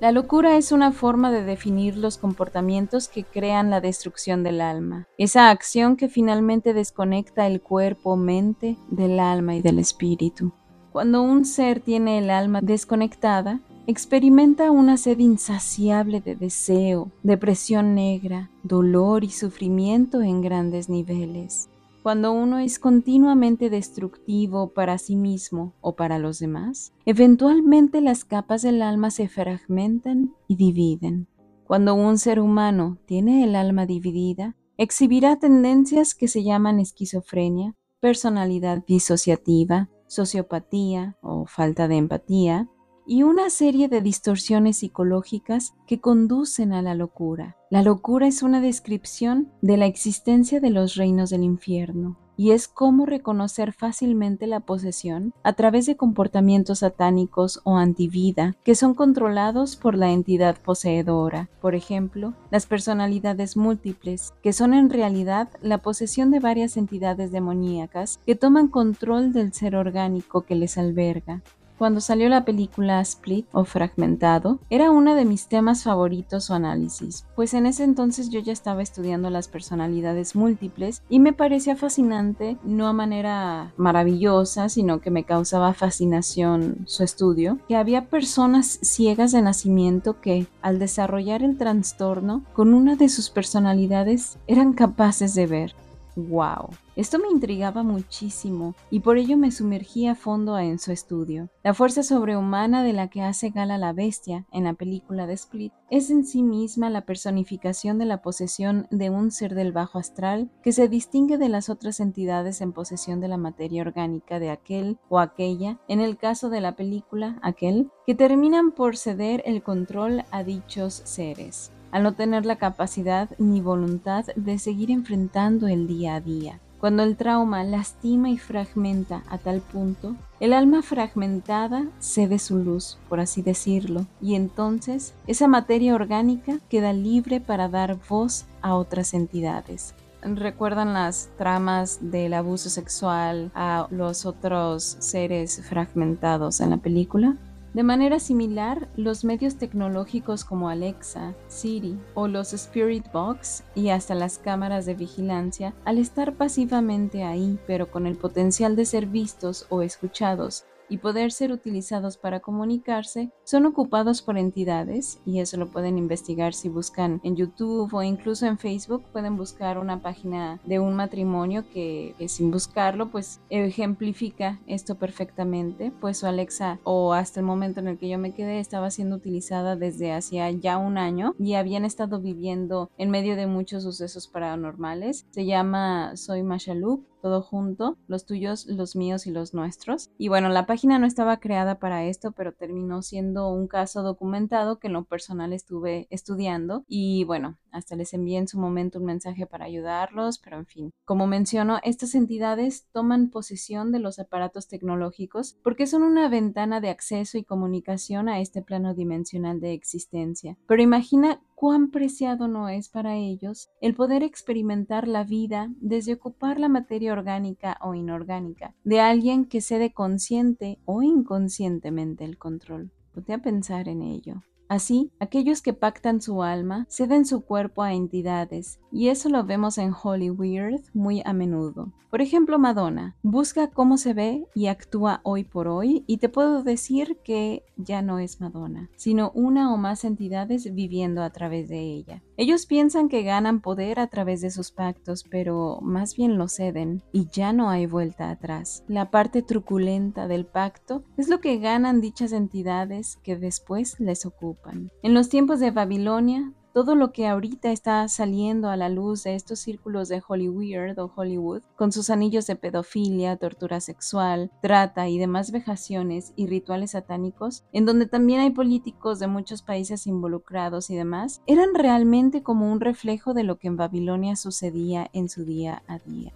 [0.00, 5.06] La locura es una forma de definir los comportamientos que crean la destrucción del alma,
[5.16, 10.52] esa acción que finalmente desconecta el cuerpo, mente del alma y del espíritu.
[10.92, 18.50] Cuando un ser tiene el alma desconectada, experimenta una sed insaciable de deseo, depresión negra,
[18.62, 21.68] dolor y sufrimiento en grandes niveles.
[22.02, 28.62] Cuando uno es continuamente destructivo para sí mismo o para los demás, eventualmente las capas
[28.62, 31.28] del alma se fragmentan y dividen.
[31.66, 38.84] Cuando un ser humano tiene el alma dividida, exhibirá tendencias que se llaman esquizofrenia, personalidad
[38.86, 42.68] disociativa, sociopatía o falta de empatía,
[43.06, 47.56] y una serie de distorsiones psicológicas que conducen a la locura.
[47.70, 52.68] La locura es una descripción de la existencia de los reinos del infierno y es
[52.68, 59.76] cómo reconocer fácilmente la posesión a través de comportamientos satánicos o antivida que son controlados
[59.76, 61.48] por la entidad poseedora.
[61.60, 68.20] Por ejemplo, las personalidades múltiples, que son en realidad la posesión de varias entidades demoníacas
[68.26, 71.42] que toman control del ser orgánico que les alberga.
[71.78, 77.26] Cuando salió la película Split o Fragmentado, era uno de mis temas favoritos o análisis,
[77.34, 82.56] pues en ese entonces yo ya estaba estudiando las personalidades múltiples y me parecía fascinante,
[82.64, 89.32] no a manera maravillosa, sino que me causaba fascinación su estudio, que había personas ciegas
[89.32, 95.46] de nacimiento que, al desarrollar el trastorno, con una de sus personalidades eran capaces de
[95.46, 95.74] ver.
[96.16, 96.70] ¡Wow!
[96.96, 101.48] Esto me intrigaba muchísimo y por ello me sumergí a fondo en su estudio.
[101.64, 105.72] La fuerza sobrehumana de la que hace gala la bestia en la película de Split
[105.90, 110.52] es en sí misma la personificación de la posesión de un ser del bajo astral
[110.62, 114.98] que se distingue de las otras entidades en posesión de la materia orgánica de aquel
[115.08, 120.24] o aquella, en el caso de la película, aquel, que terminan por ceder el control
[120.30, 126.16] a dichos seres al no tener la capacidad ni voluntad de seguir enfrentando el día
[126.16, 126.58] a día.
[126.80, 132.98] Cuando el trauma lastima y fragmenta a tal punto, el alma fragmentada cede su luz,
[133.08, 139.14] por así decirlo, y entonces esa materia orgánica queda libre para dar voz a otras
[139.14, 139.94] entidades.
[140.20, 147.36] ¿Recuerdan las tramas del abuso sexual a los otros seres fragmentados en la película?
[147.74, 154.14] De manera similar, los medios tecnológicos como Alexa, Siri o los Spirit Box y hasta
[154.14, 159.66] las cámaras de vigilancia, al estar pasivamente ahí, pero con el potencial de ser vistos
[159.70, 165.70] o escuchados y poder ser utilizados para comunicarse son ocupados por entidades y eso lo
[165.70, 170.78] pueden investigar si buscan en YouTube o incluso en Facebook pueden buscar una página de
[170.78, 175.92] un matrimonio que, sin buscarlo pues ejemplifica esto perfectamente.
[176.00, 179.16] Pues su Alexa o hasta el momento en el que yo me quedé estaba siendo
[179.16, 184.28] utilizada desde hacía ya un año y habían estado viviendo en medio de muchos sucesos
[184.28, 185.26] paranormales.
[185.30, 190.10] Se llama Soy Mashaluk todo junto, los tuyos, los míos y los nuestros.
[190.18, 194.78] Y bueno, la página no estaba creada para esto, pero terminó siendo un caso documentado
[194.78, 199.04] que en lo personal estuve estudiando y bueno, hasta les envié en su momento un
[199.04, 200.90] mensaje para ayudarlos, pero en fin.
[201.04, 206.88] Como menciono, estas entidades toman posesión de los aparatos tecnológicos porque son una ventana de
[206.88, 210.56] acceso y comunicación a este plano dimensional de existencia.
[210.66, 216.60] Pero imagina cuán preciado no es para ellos el poder experimentar la vida desde ocupar
[216.60, 222.92] la materia orgánica o inorgánica de alguien que cede consciente o inconscientemente el control.
[223.12, 224.42] Ponte a pensar en ello.
[224.74, 229.78] Así, aquellos que pactan su alma ceden su cuerpo a entidades, y eso lo vemos
[229.78, 231.92] en Hollywood muy a menudo.
[232.10, 236.62] Por ejemplo, Madonna busca cómo se ve y actúa hoy por hoy, y te puedo
[236.62, 241.80] decir que ya no es Madonna, sino una o más entidades viviendo a través de
[241.80, 242.22] ella.
[242.36, 247.02] Ellos piensan que ganan poder a través de sus pactos, pero más bien lo ceden,
[247.12, 248.84] y ya no hay vuelta atrás.
[248.88, 254.63] La parte truculenta del pacto es lo que ganan dichas entidades que después les ocupan.
[255.02, 259.36] En los tiempos de Babilonia, todo lo que ahorita está saliendo a la luz de
[259.36, 265.52] estos círculos de Hollywood Hollywood, con sus anillos de pedofilia, tortura sexual, trata y demás
[265.52, 271.42] vejaciones y rituales satánicos, en donde también hay políticos de muchos países involucrados y demás,
[271.46, 276.00] eran realmente como un reflejo de lo que en Babilonia sucedía en su día a
[276.00, 276.32] día.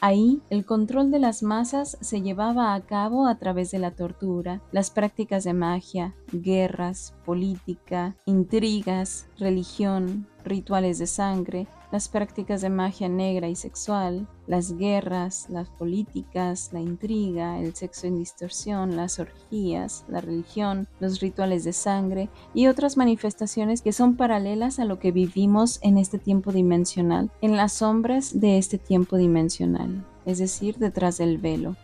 [0.00, 4.62] Ahí el control de las masas se llevaba a cabo a través de la tortura,
[4.70, 13.08] las prácticas de magia, guerras, política, intrigas, religión, rituales de sangre, las prácticas de magia
[13.08, 20.04] negra y sexual, las guerras, las políticas, la intriga, el sexo en distorsión, las orgías,
[20.08, 25.12] la religión, los rituales de sangre y otras manifestaciones que son paralelas a lo que
[25.12, 31.18] vivimos en este tiempo dimensional, en las sombras de este tiempo dimensional, es decir, detrás
[31.18, 31.76] del velo.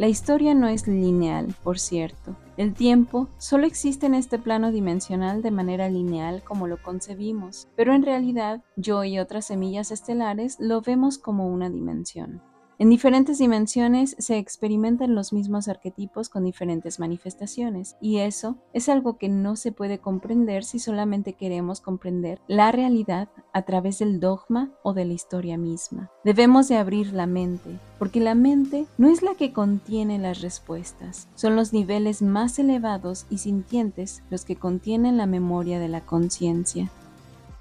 [0.00, 2.34] La historia no es lineal, por cierto.
[2.56, 7.92] El tiempo solo existe en este plano dimensional de manera lineal como lo concebimos, pero
[7.92, 12.40] en realidad yo y otras semillas estelares lo vemos como una dimensión.
[12.80, 19.18] En diferentes dimensiones se experimentan los mismos arquetipos con diferentes manifestaciones, y eso es algo
[19.18, 24.70] que no se puede comprender si solamente queremos comprender la realidad a través del dogma
[24.82, 26.10] o de la historia misma.
[26.24, 31.28] Debemos de abrir la mente, porque la mente no es la que contiene las respuestas,
[31.34, 36.90] son los niveles más elevados y sintientes los que contienen la memoria de la conciencia.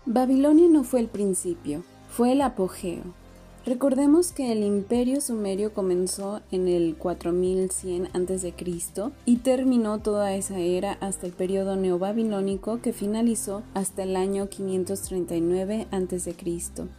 [0.05, 3.03] Babilonia no fue el principio, fue el apogeo
[3.65, 8.53] Recordemos que el imperio sumerio comenzó en el 4100 a.C.
[9.25, 15.87] y terminó toda esa era hasta el periodo neobabilónico que finalizó hasta el año 539
[15.91, 16.35] a.C.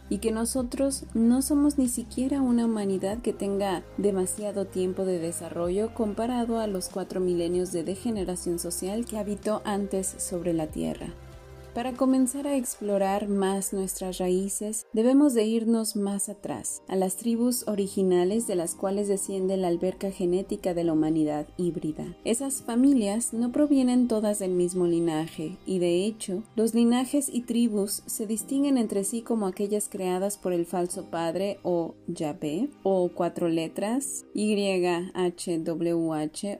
[0.09, 5.93] y que nosotros no somos ni siquiera una humanidad que tenga demasiado tiempo de desarrollo
[5.95, 11.07] comparado a los cuatro milenios de degeneración social que habitó antes sobre la Tierra.
[11.73, 17.65] Para comenzar a explorar más nuestras raíces, debemos de irnos más atrás, a las tribus
[17.65, 22.13] originales de las cuales desciende la alberca genética de la humanidad híbrida.
[22.25, 28.03] Esas familias no provienen todas del mismo linaje, y de hecho, los linajes y tribus
[28.05, 33.47] se distinguen entre sí como aquellas creadas por el falso padre o Yahvé, o cuatro
[33.47, 34.99] letras, YHWH,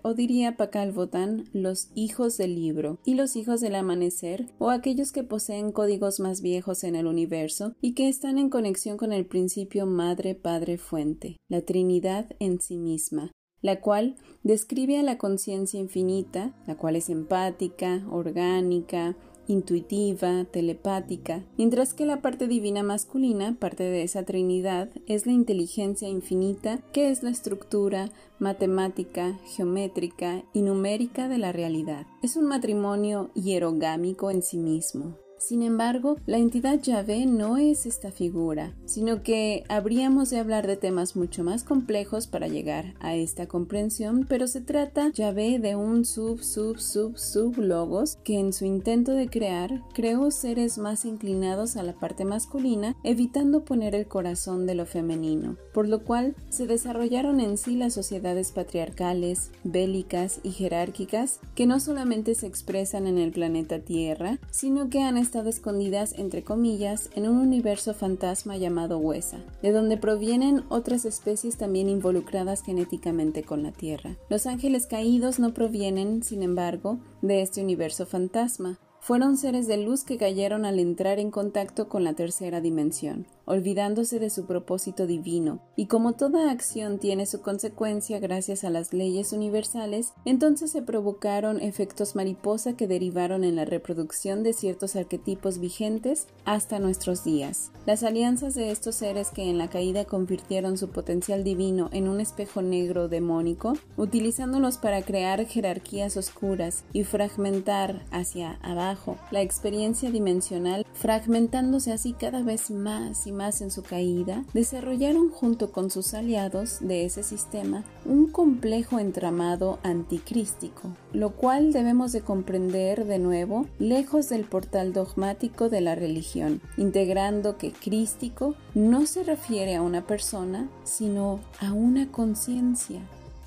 [0.03, 5.00] o diría Pakal Votan, los hijos del libro, y los hijos del amanecer, o aquellos
[5.09, 9.25] que poseen códigos más viejos en el universo y que están en conexión con el
[9.25, 13.31] principio Madre Padre Fuente, la Trinidad en sí misma,
[13.61, 19.17] la cual describe a la conciencia infinita, la cual es empática, orgánica,
[19.51, 26.07] intuitiva, telepática, mientras que la parte divina masculina, parte de esa trinidad, es la inteligencia
[26.07, 32.07] infinita, que es la estructura matemática, geométrica y numérica de la realidad.
[32.23, 35.15] Es un matrimonio hierogámico en sí mismo.
[35.41, 40.77] Sin embargo, la entidad Yahvé no es esta figura, sino que habríamos de hablar de
[40.77, 46.05] temas mucho más complejos para llegar a esta comprensión, pero se trata Yahvé de un
[46.05, 51.75] sub sub sub sub logos que en su intento de crear creó seres más inclinados
[51.75, 56.67] a la parte masculina, evitando poner el corazón de lo femenino, por lo cual se
[56.67, 63.17] desarrollaron en sí las sociedades patriarcales, bélicas y jerárquicas que no solamente se expresan en
[63.17, 68.97] el planeta Tierra, sino que han estado escondidas entre comillas en un universo fantasma llamado
[68.97, 74.17] Huesa, de donde provienen otras especies también involucradas genéticamente con la Tierra.
[74.27, 80.03] Los ángeles caídos no provienen, sin embargo, de este universo fantasma, fueron seres de luz
[80.03, 85.59] que cayeron al entrar en contacto con la tercera dimensión, olvidándose de su propósito divino,
[85.75, 91.59] y como toda acción tiene su consecuencia gracias a las leyes universales, entonces se provocaron
[91.59, 97.71] efectos mariposa que derivaron en la reproducción de ciertos arquetipos vigentes hasta nuestros días.
[97.85, 102.21] Las alianzas de estos seres que en la caída convirtieron su potencial divino en un
[102.21, 110.85] espejo negro demónico, utilizándolos para crear jerarquías oscuras y fragmentar hacia abajo la experiencia dimensional,
[110.93, 116.77] fragmentándose así cada vez más y más en su caída, desarrollaron junto con sus aliados
[116.79, 124.29] de ese sistema un complejo entramado anticrístico, lo cual debemos de comprender de nuevo lejos
[124.29, 130.69] del portal dogmático de la religión, integrando que crístico no se refiere a una persona,
[130.83, 133.01] sino a una conciencia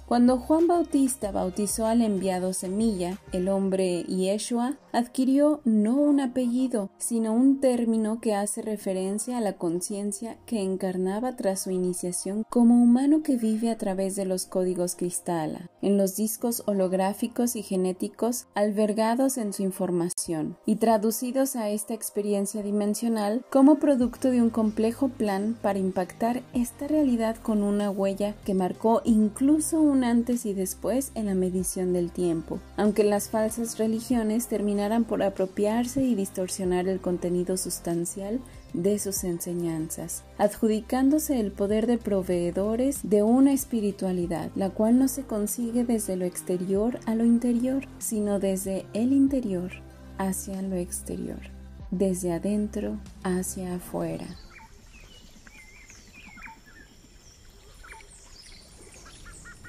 [0.07, 7.33] cuando Juan Bautista bautizó al enviado Semilla, el hombre Yeshua adquirió no un apellido, sino
[7.33, 13.23] un término que hace referencia a la conciencia que encarnaba tras su iniciación como humano
[13.23, 19.39] que vive a través de los códigos cristala, en los discos holográficos y genéticos albergados
[19.39, 25.57] en su información, y traducidos a esta experiencia dimensional como producto de un complejo plan
[25.63, 31.27] para impactar esta realidad con una huella que marcó incluso un antes y después en
[31.27, 37.57] la medición del tiempo, aunque las falsas religiones terminaran por apropiarse y distorsionar el contenido
[37.57, 38.41] sustancial
[38.73, 45.23] de sus enseñanzas, adjudicándose el poder de proveedores de una espiritualidad, la cual no se
[45.23, 49.71] consigue desde lo exterior a lo interior, sino desde el interior
[50.19, 51.41] hacia lo exterior,
[51.91, 54.27] desde adentro hacia afuera.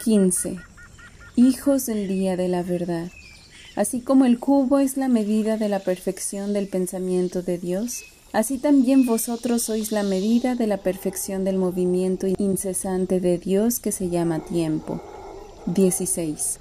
[0.06, 0.60] 15.
[1.36, 3.10] Hijos del día de la verdad.
[3.76, 8.60] Así como el cubo es la medida de la perfección del pensamiento de Dios, así
[8.60, 14.10] también vosotros sois la medida de la perfección del movimiento incesante de Dios que se
[14.10, 15.02] llama tiempo.
[15.66, 16.60] 16.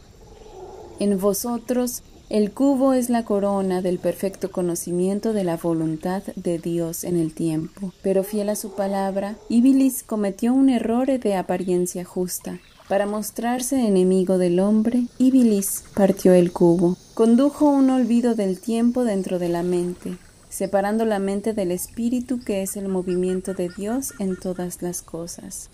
[1.00, 7.04] En vosotros el cubo es la corona del perfecto conocimiento de la voluntad de Dios
[7.04, 7.92] en el tiempo.
[8.00, 14.36] Pero fiel a su palabra, Ibilis cometió un error de apariencia justa para mostrarse enemigo
[14.36, 16.96] del hombre, Ibilis partió el cubo.
[17.14, 20.18] Condujo un olvido del tiempo dentro de la mente,
[20.50, 25.70] separando la mente del espíritu que es el movimiento de Dios en todas las cosas.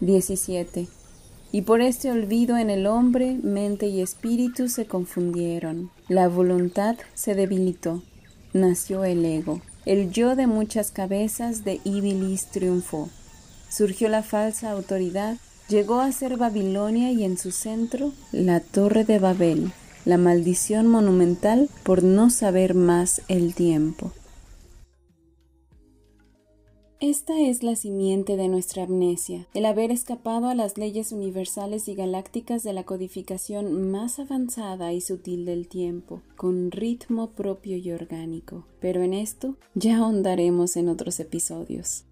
[0.00, 0.88] 17.
[1.52, 5.90] Y por este olvido en el hombre, mente y espíritu se confundieron.
[6.08, 8.02] La voluntad se debilitó.
[8.52, 9.62] Nació el ego.
[9.86, 13.08] El yo de muchas cabezas de Ibilis triunfó.
[13.70, 15.38] Surgió la falsa autoridad
[15.68, 19.72] Llegó a ser Babilonia y en su centro la Torre de Babel,
[20.04, 24.12] la maldición monumental por no saber más el tiempo.
[27.00, 31.96] Esta es la simiente de nuestra amnesia, el haber escapado a las leyes universales y
[31.96, 38.64] galácticas de la codificación más avanzada y sutil del tiempo, con ritmo propio y orgánico.
[38.80, 42.04] Pero en esto ya ahondaremos en otros episodios.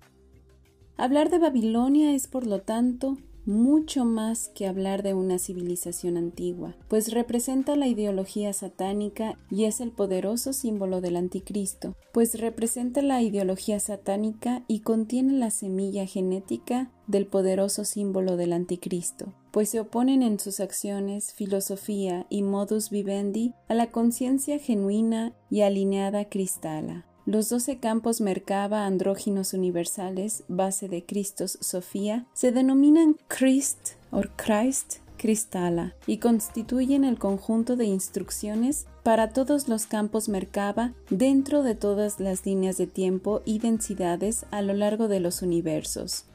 [0.97, 3.17] Hablar de Babilonia es, por lo tanto,
[3.47, 9.81] mucho más que hablar de una civilización antigua, pues representa la ideología satánica y es
[9.81, 16.91] el poderoso símbolo del anticristo, pues representa la ideología satánica y contiene la semilla genética
[17.07, 23.53] del poderoso símbolo del anticristo, pues se oponen en sus acciones, filosofía y modus vivendi
[23.69, 27.07] a la conciencia genuina y alineada cristala.
[27.27, 34.97] Los doce campos Merkaba andróginos universales, base de Cristos Sofía, se denominan Christ o Christ
[35.17, 42.21] Cristala y constituyen el conjunto de instrucciones para todos los campos Merkaba dentro de todas
[42.21, 46.27] las líneas de tiempo y densidades a lo largo de los universos.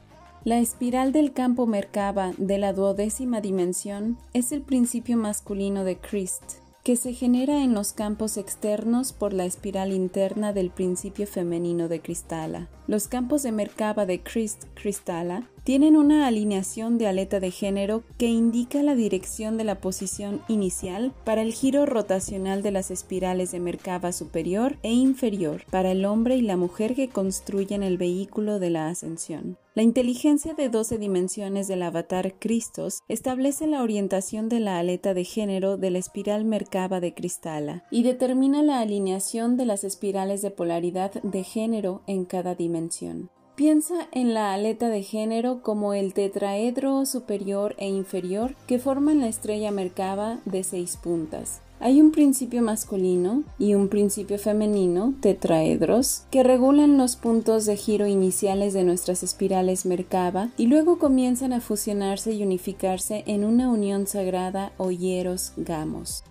[0.42, 6.59] La espiral del campo Merkaba de la duodécima dimensión es el principio masculino de Christ,
[6.82, 12.00] que se genera en los campos externos por la espiral interna del principio femenino de
[12.00, 12.68] Cristala.
[12.86, 18.26] Los campos de Merkaba de Christ Cristala tienen una alineación de aleta de género que
[18.26, 23.60] indica la dirección de la posición inicial para el giro rotacional de las espirales de
[23.60, 28.70] Merkaba superior e inferior para el hombre y la mujer que construyen el vehículo de
[28.70, 29.58] la ascensión.
[29.74, 35.24] La inteligencia de 12 dimensiones del avatar Cristos establece la orientación de la aleta de
[35.24, 40.50] género de la espiral Merkaba de Cristala y determina la alineación de las espirales de
[40.50, 43.30] polaridad de género en cada dimensión.
[43.54, 49.28] Piensa en la aleta de género como el tetraedro superior e inferior que forman la
[49.28, 51.60] estrella Merkaba de seis puntas.
[51.78, 58.06] Hay un principio masculino y un principio femenino, tetraedros, que regulan los puntos de giro
[58.06, 64.06] iniciales de nuestras espirales Merkaba y luego comienzan a fusionarse y unificarse en una unión
[64.06, 66.22] sagrada o hieros gamos.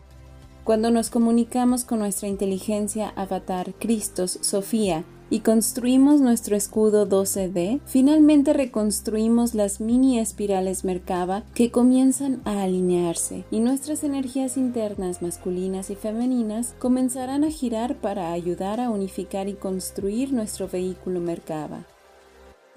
[0.63, 8.53] Cuando nos comunicamos con nuestra inteligencia avatar, Cristos, Sofía, y construimos nuestro escudo 12D, finalmente
[8.53, 15.95] reconstruimos las mini espirales Merkaba que comienzan a alinearse y nuestras energías internas masculinas y
[15.95, 21.85] femeninas comenzarán a girar para ayudar a unificar y construir nuestro vehículo Merkaba.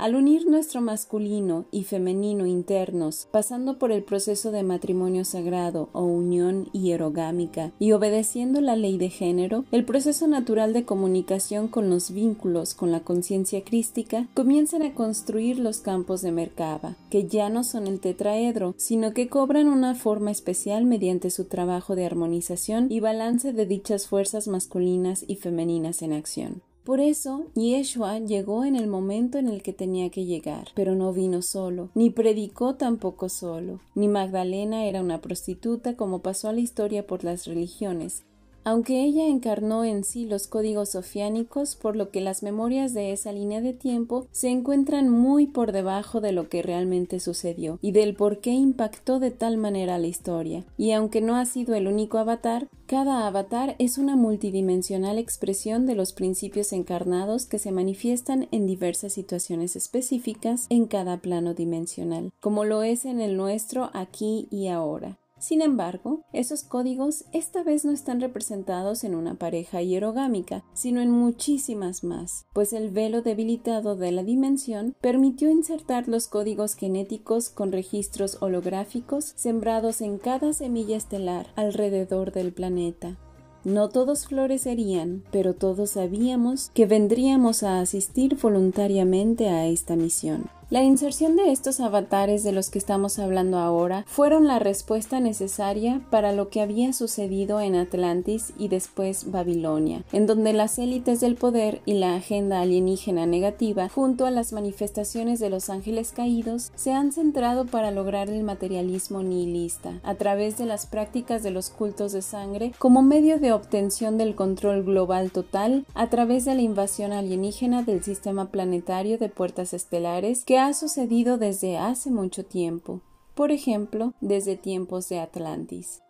[0.03, 6.03] Al unir nuestro masculino y femenino internos, pasando por el proceso de matrimonio sagrado o
[6.03, 12.11] unión hierogámica y obedeciendo la ley de género, el proceso natural de comunicación con los
[12.11, 17.63] vínculos con la conciencia crística comienzan a construir los campos de Merkaba, que ya no
[17.63, 22.99] son el tetraedro, sino que cobran una forma especial mediante su trabajo de armonización y
[22.99, 26.72] balance de dichas fuerzas masculinas y femeninas en acción.
[26.85, 31.13] Por eso, Yeshua llegó en el momento en el que tenía que llegar, pero no
[31.13, 36.61] vino solo, ni predicó tampoco solo, ni Magdalena era una prostituta como pasó a la
[36.61, 38.25] historia por las religiones,
[38.65, 43.33] aunque ella encarnó en sí los códigos sofiánicos, por lo que las memorias de esa
[43.33, 48.15] línea de tiempo se encuentran muy por debajo de lo que realmente sucedió y del
[48.15, 50.65] por qué impactó de tal manera la historia.
[50.77, 55.95] Y aunque no ha sido el único avatar, cada avatar es una multidimensional expresión de
[55.95, 62.65] los principios encarnados que se manifiestan en diversas situaciones específicas en cada plano dimensional, como
[62.65, 65.19] lo es en el nuestro aquí y ahora.
[65.43, 71.11] Sin embargo, esos códigos esta vez no están representados en una pareja hierogámica, sino en
[71.11, 77.73] muchísimas más, pues el velo debilitado de la dimensión permitió insertar los códigos genéticos con
[77.73, 83.19] registros holográficos sembrados en cada semilla estelar alrededor del planeta.
[83.65, 90.49] No todos florecerían, pero todos sabíamos que vendríamos a asistir voluntariamente a esta misión.
[90.73, 96.01] La inserción de estos avatares de los que estamos hablando ahora fueron la respuesta necesaria
[96.09, 101.35] para lo que había sucedido en Atlantis y después Babilonia, en donde las élites del
[101.35, 106.93] poder y la agenda alienígena negativa, junto a las manifestaciones de los ángeles caídos, se
[106.93, 112.13] han centrado para lograr el materialismo nihilista, a través de las prácticas de los cultos
[112.13, 117.13] de sangre, como medio de obtención del control global total a través de la invasión
[117.13, 123.01] alienígena del sistema planetario de puertas estelares que ha sucedido desde hace mucho tiempo,
[123.35, 126.03] por ejemplo, desde tiempos de Atlantis.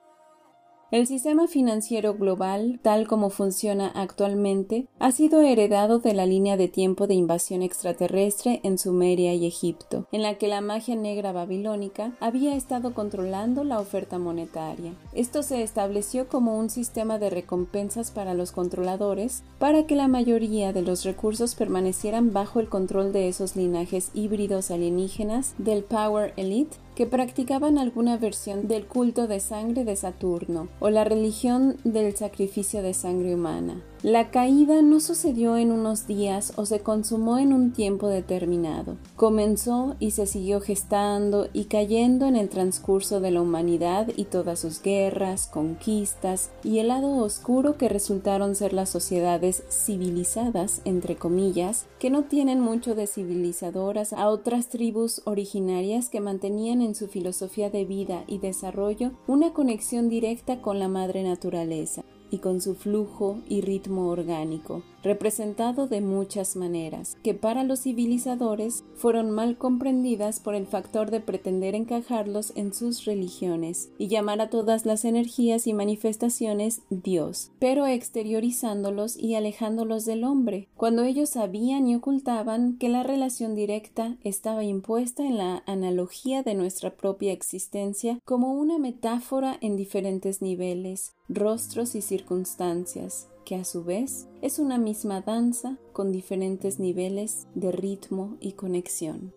[0.93, 6.69] El sistema financiero global, tal como funciona actualmente, ha sido heredado de la línea de
[6.69, 12.13] tiempo de invasión extraterrestre en Sumeria y Egipto, en la que la magia negra babilónica
[12.21, 14.93] había estado controlando la oferta monetaria.
[15.15, 20.75] Esto se estableció como un sistema de recompensas para los controladores para que la mayoría
[20.75, 26.77] de los recursos permanecieran bajo el control de esos linajes híbridos alienígenas del Power Elite
[26.95, 32.83] que practicaban alguna versión del culto de sangre de Saturno o la religión del sacrificio
[32.83, 33.83] de sangre humana.
[34.03, 38.97] La caída no sucedió en unos días o se consumó en un tiempo determinado.
[39.15, 44.59] Comenzó y se siguió gestando y cayendo en el transcurso de la humanidad y todas
[44.59, 51.87] sus guerras, conquistas y el lado oscuro que resultaron ser las sociedades civilizadas, entre comillas,
[52.01, 57.71] que no tienen mucho de civilizadoras a otras tribus originarias que mantenían en su filosofía
[57.71, 62.03] de vida y desarrollo una conexión directa con la madre naturaleza
[62.33, 68.85] y con su flujo y ritmo orgánico, representado de muchas maneras, que para los civilizadores
[68.95, 74.51] fueron mal comprendidas por el factor de pretender encajarlos en sus religiones y llamar a
[74.51, 81.87] todas las energías y manifestaciones Dios, pero exteriorizándolos y alejándolos del hombre, cuando ellos sabían
[81.87, 88.19] y ocultaban que la relación directa estaba impuesta en la analogía de nuestra propia existencia
[88.25, 94.79] como una metáfora en diferentes niveles, rostros y circunstancias, que a su vez es una
[94.79, 99.33] misma danza con diferentes niveles de ritmo y conexión.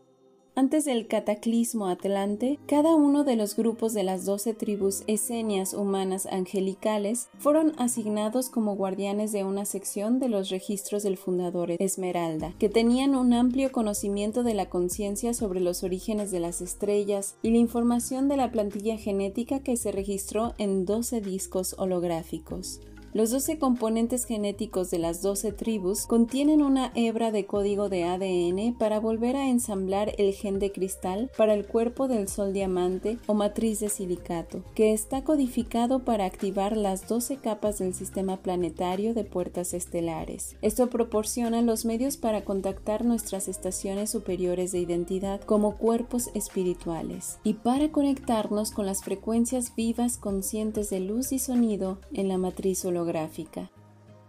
[0.57, 6.27] Antes del cataclismo atlante, cada uno de los grupos de las doce tribus esenias humanas
[6.27, 12.69] angelicales fueron asignados como guardianes de una sección de los registros del fundador Esmeralda, que
[12.69, 17.57] tenían un amplio conocimiento de la conciencia sobre los orígenes de las estrellas y la
[17.57, 22.79] información de la plantilla genética que se registró en doce discos holográficos.
[23.15, 28.77] Los 12 componentes genéticos de las 12 tribus contienen una hebra de código de ADN
[28.77, 33.33] para volver a ensamblar el gen de cristal para el cuerpo del Sol diamante o
[33.33, 39.23] matriz de silicato, que está codificado para activar las 12 capas del sistema planetario de
[39.23, 40.57] puertas estelares.
[40.61, 47.53] Esto proporciona los medios para contactar nuestras estaciones superiores de identidad como cuerpos espirituales y
[47.53, 53.04] para conectarnos con las frecuencias vivas conscientes de luz y sonido en la matriz holográfica.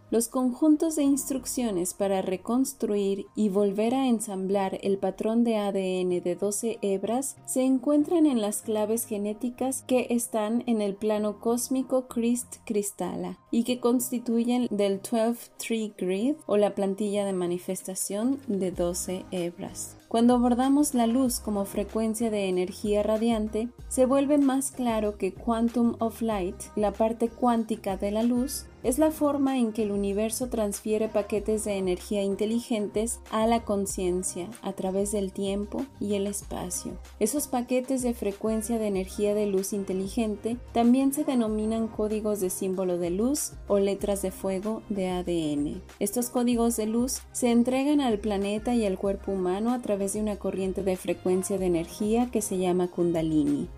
[0.09, 6.37] Los conjuntos de instrucciones para reconstruir y volver a ensamblar el patrón de ADN de
[6.41, 12.59] 12 hebras se encuentran en las claves genéticas que están en el plano cósmico Christ
[12.64, 19.24] Cristala y que constituyen del 12 Tree Grid o la plantilla de manifestación de 12
[19.33, 19.97] hebras.
[20.17, 25.97] Cuando abordamos la luz como frecuencia de energía radiante, se vuelve más claro que Quantum
[25.99, 30.49] of Light, la parte cuántica de la luz, es la forma en que el universo
[30.49, 36.93] transfiere paquetes de energía inteligentes a la conciencia a través del tiempo y el espacio.
[37.19, 42.97] Esos paquetes de frecuencia de energía de luz inteligente también se denominan códigos de símbolo
[42.97, 45.83] de luz o letras de fuego de ADN.
[45.99, 50.20] Estos códigos de luz se entregan al planeta y al cuerpo humano a través de
[50.20, 53.68] una corriente de frecuencia de energía que se llama Kundalini.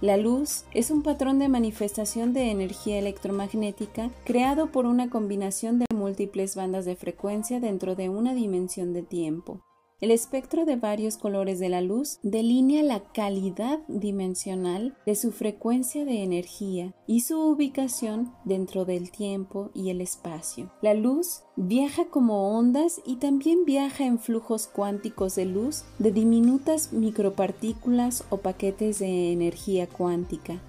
[0.00, 5.86] La luz es un patrón de manifestación de energía electromagnética creado por una combinación de
[5.94, 9.60] múltiples bandas de frecuencia dentro de una dimensión de tiempo.
[10.02, 16.04] El espectro de varios colores de la luz delinea la calidad dimensional de su frecuencia
[16.04, 20.72] de energía y su ubicación dentro del tiempo y el espacio.
[20.82, 26.92] La luz viaja como ondas y también viaja en flujos cuánticos de luz de diminutas
[26.92, 30.60] micropartículas o paquetes de energía cuántica.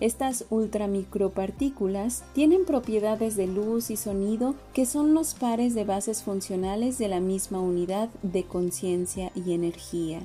[0.00, 6.98] Estas ultramicropartículas tienen propiedades de luz y sonido que son los pares de bases funcionales
[6.98, 10.20] de la misma unidad de conciencia y energía.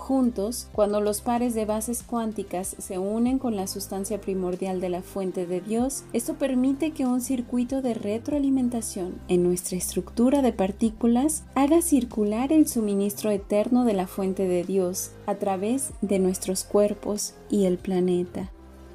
[0.00, 5.02] Juntos, cuando los pares de bases cuánticas se unen con la sustancia primordial de la
[5.02, 11.44] fuente de Dios, esto permite que un circuito de retroalimentación en nuestra estructura de partículas
[11.54, 17.34] haga circular el suministro eterno de la fuente de Dios a través de nuestros cuerpos
[17.50, 18.50] y el planeta.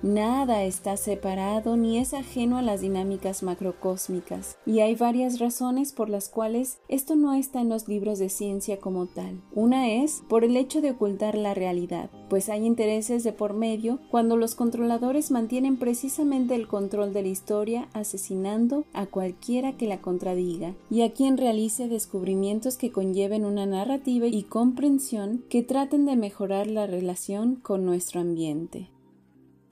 [0.05, 6.09] Nada está separado ni es ajeno a las dinámicas macrocósmicas, y hay varias razones por
[6.09, 9.41] las cuales esto no está en los libros de ciencia como tal.
[9.55, 13.97] Una es por el hecho de ocultar la realidad, pues hay intereses de por medio
[14.11, 20.01] cuando los controladores mantienen precisamente el control de la historia asesinando a cualquiera que la
[20.01, 26.15] contradiga y a quien realice descubrimientos que conlleven una narrativa y comprensión que traten de
[26.15, 28.89] mejorar la relación con nuestro ambiente.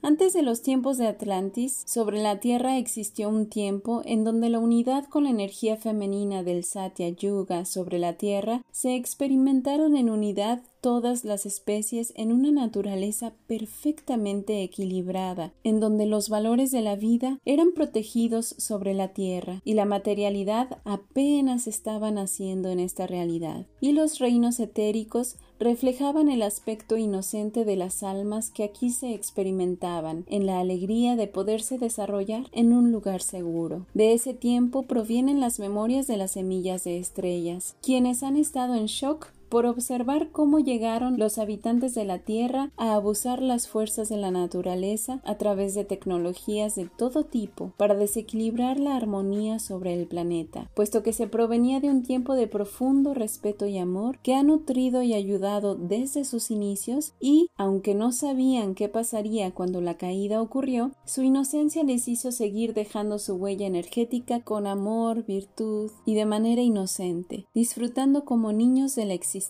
[0.05, 4.59] Antes de los tiempos de Atlantis, sobre la Tierra existió un tiempo en donde la
[4.59, 10.61] unidad con la energía femenina del Satya Yuga sobre la Tierra se experimentaron en unidad
[10.83, 17.39] todas las especies en una naturaleza perfectamente equilibrada, en donde los valores de la vida
[17.45, 23.93] eran protegidos sobre la tierra y la materialidad apenas estaba naciendo en esta realidad, y
[23.93, 30.45] los reinos etéricos reflejaban el aspecto inocente de las almas que aquí se experimentaban, en
[30.45, 33.85] la alegría de poderse desarrollar en un lugar seguro.
[33.93, 38.87] De ese tiempo provienen las memorias de las semillas de estrellas, quienes han estado en
[38.87, 44.17] shock por observar cómo llegaron los habitantes de la Tierra a abusar las fuerzas de
[44.17, 50.07] la naturaleza a través de tecnologías de todo tipo para desequilibrar la armonía sobre el
[50.07, 54.41] planeta, puesto que se provenía de un tiempo de profundo respeto y amor que ha
[54.41, 60.41] nutrido y ayudado desde sus inicios y, aunque no sabían qué pasaría cuando la caída
[60.41, 66.25] ocurrió, su inocencia les hizo seguir dejando su huella energética con amor, virtud y de
[66.25, 69.42] manera inocente, disfrutando como niños de la existencia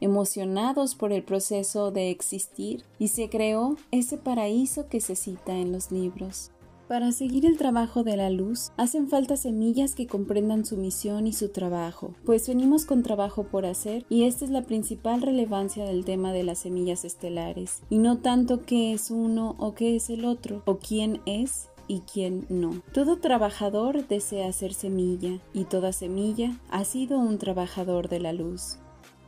[0.00, 5.72] emocionados por el proceso de existir, y se creó ese paraíso que se cita en
[5.72, 6.50] los libros.
[6.88, 11.32] Para seguir el trabajo de la luz, hacen falta semillas que comprendan su misión y
[11.32, 16.04] su trabajo, pues venimos con trabajo por hacer y esta es la principal relevancia del
[16.04, 20.26] tema de las semillas estelares, y no tanto qué es uno o qué es el
[20.26, 22.82] otro, o quién es y quién no.
[22.92, 28.76] Todo trabajador desea ser semilla, y toda semilla ha sido un trabajador de la luz.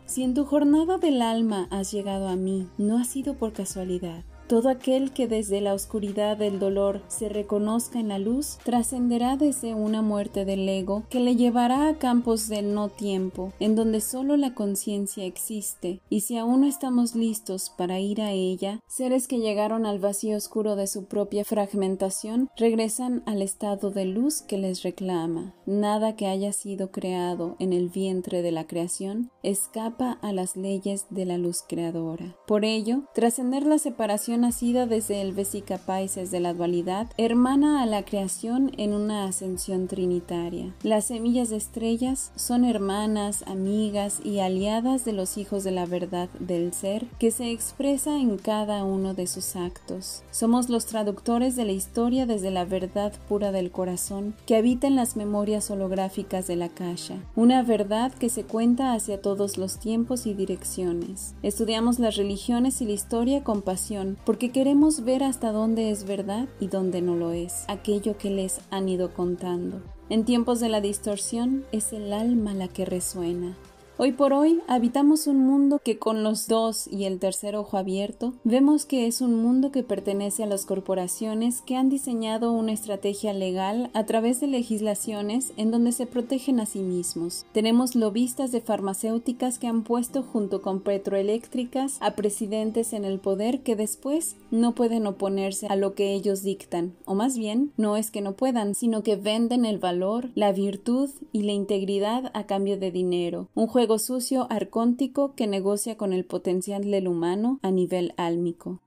[0.06, 4.22] Si en tu jornada del alma has llegado a mí, no ha sido por casualidad.
[4.46, 9.74] Todo aquel que desde la oscuridad del dolor se reconozca en la luz trascenderá desde
[9.74, 14.36] una muerte del ego que le llevará a campos del no tiempo, en donde solo
[14.36, 19.38] la conciencia existe, y si aún no estamos listos para ir a ella, seres que
[19.38, 24.82] llegaron al vacío oscuro de su propia fragmentación regresan al estado de luz que les
[24.82, 25.54] reclama.
[25.66, 31.06] Nada que haya sido creado en el vientre de la creación escapa a las leyes
[31.10, 32.36] de la luz creadora.
[32.46, 37.86] Por ello, trascender la separación nacida desde el Vesica Paises de la dualidad hermana a
[37.86, 40.74] la creación en una ascensión trinitaria.
[40.82, 46.28] Las semillas de estrellas son hermanas, amigas y aliadas de los hijos de la verdad
[46.38, 50.22] del ser que se expresa en cada uno de sus actos.
[50.30, 54.96] Somos los traductores de la historia desde la verdad pura del corazón que habita en
[54.96, 60.26] las memorias holográficas de la Kasha, una verdad que se cuenta hacia todos los tiempos
[60.26, 61.34] y direcciones.
[61.42, 66.48] Estudiamos las religiones y la historia con pasión porque queremos ver hasta dónde es verdad
[66.60, 69.82] y dónde no lo es, aquello que les han ido contando.
[70.08, 73.56] En tiempos de la distorsión es el alma la que resuena,
[73.96, 78.32] Hoy por hoy habitamos un mundo que con los dos y el tercer ojo abierto
[78.42, 83.32] vemos que es un mundo que pertenece a las corporaciones que han diseñado una estrategia
[83.32, 87.46] legal a través de legislaciones en donde se protegen a sí mismos.
[87.52, 93.62] Tenemos lobistas de farmacéuticas que han puesto junto con petroeléctricas a presidentes en el poder
[93.62, 98.10] que después no pueden oponerse a lo que ellos dictan, o más bien no es
[98.10, 102.76] que no puedan, sino que venden el valor, la virtud y la integridad a cambio
[102.76, 103.50] de dinero.
[103.54, 108.80] Un juego sucio arcóntico que negocia con el potencial del humano a nivel álmico.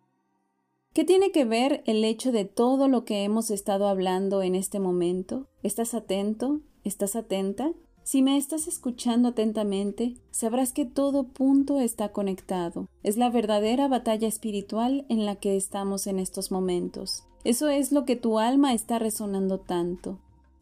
[0.92, 4.80] ¿Qué tiene que ver el hecho de todo lo que hemos estado hablando en este
[4.80, 5.46] momento?
[5.62, 6.62] ¿Estás atento?
[6.84, 7.74] ¿Estás atenta?
[8.02, 12.88] Si me estás escuchando atentamente, sabrás que todo punto está conectado.
[13.04, 17.24] Es la verdadera batalla espiritual en la que estamos en estos momentos.
[17.44, 20.18] Eso es lo que tu alma está resonando tanto.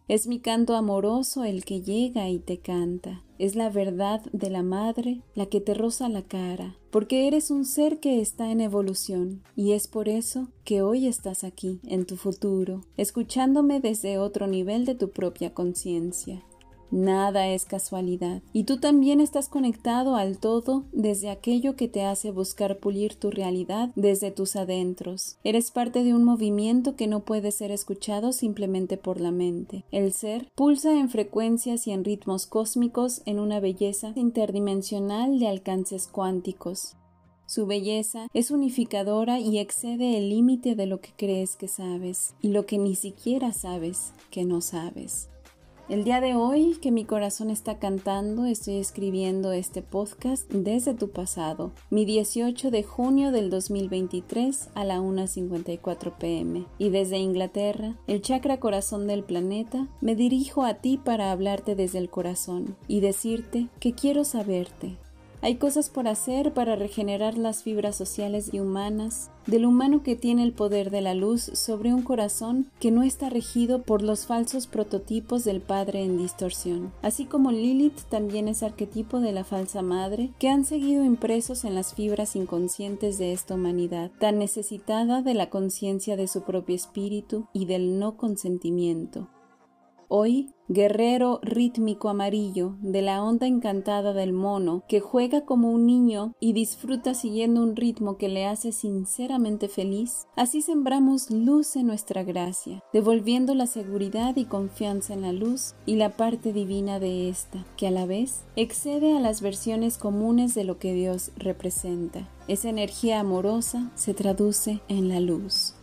[0.09, 3.21] Es mi canto amoroso el que llega y te canta.
[3.37, 7.65] Es la verdad de la madre la que te roza la cara, porque eres un
[7.65, 12.15] ser que está en evolución, y es por eso que hoy estás aquí, en tu
[12.15, 16.43] futuro, escuchándome desde otro nivel de tu propia conciencia.
[16.91, 18.41] Nada es casualidad.
[18.53, 23.31] Y tú también estás conectado al todo desde aquello que te hace buscar pulir tu
[23.31, 25.37] realidad desde tus adentros.
[25.43, 29.83] Eres parte de un movimiento que no puede ser escuchado simplemente por la mente.
[29.91, 36.07] El ser pulsa en frecuencias y en ritmos cósmicos en una belleza interdimensional de alcances
[36.07, 36.95] cuánticos.
[37.47, 42.49] Su belleza es unificadora y excede el límite de lo que crees que sabes y
[42.49, 45.29] lo que ni siquiera sabes que no sabes.
[45.87, 51.11] El día de hoy que mi corazón está cantando, estoy escribiendo este podcast desde tu
[51.11, 56.65] pasado, mi 18 de junio del 2023 a la 1.54 pm.
[56.79, 61.99] Y desde Inglaterra, el chakra corazón del planeta, me dirijo a ti para hablarte desde
[61.99, 64.97] el corazón y decirte que quiero saberte,
[65.45, 70.41] hay cosas por hacer para regenerar las fibras sociales y humanas del humano que tiene
[70.41, 74.65] el poder de la luz sobre un corazón que no está regido por los falsos
[74.65, 76.91] prototipos del padre en distorsión.
[77.03, 81.75] Así como Lilith también es arquetipo de la falsa madre que han seguido impresos en
[81.75, 87.45] las fibras inconscientes de esta humanidad, tan necesitada de la conciencia de su propio espíritu
[87.53, 89.29] y del no consentimiento.
[90.07, 96.33] Hoy, guerrero rítmico amarillo de la onda encantada del mono, que juega como un niño
[96.39, 102.23] y disfruta siguiendo un ritmo que le hace sinceramente feliz, así sembramos luz en nuestra
[102.23, 107.65] gracia, devolviendo la seguridad y confianza en la luz y la parte divina de ésta,
[107.75, 112.29] que a la vez excede a las versiones comunes de lo que Dios representa.
[112.47, 115.74] Esa energía amorosa se traduce en la luz.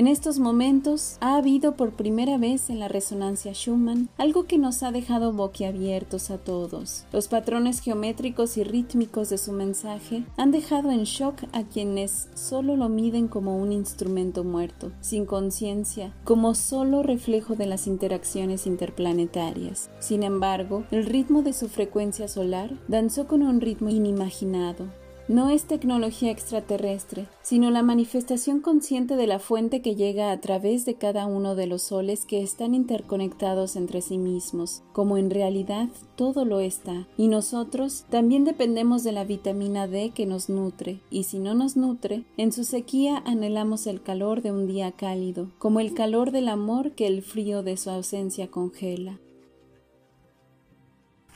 [0.00, 4.82] En estos momentos ha habido por primera vez en la resonancia Schumann algo que nos
[4.82, 7.04] ha dejado boquiabiertos a todos.
[7.12, 12.76] Los patrones geométricos y rítmicos de su mensaje han dejado en shock a quienes solo
[12.76, 19.90] lo miden como un instrumento muerto, sin conciencia, como solo reflejo de las interacciones interplanetarias.
[19.98, 24.86] Sin embargo, el ritmo de su frecuencia solar danzó con un ritmo inimaginado,
[25.30, 30.84] no es tecnología extraterrestre, sino la manifestación consciente de la fuente que llega a través
[30.84, 35.88] de cada uno de los soles que están interconectados entre sí mismos, como en realidad
[36.16, 41.22] todo lo está, y nosotros también dependemos de la vitamina D que nos nutre, y
[41.22, 45.78] si no nos nutre, en su sequía anhelamos el calor de un día cálido, como
[45.78, 49.20] el calor del amor que el frío de su ausencia congela.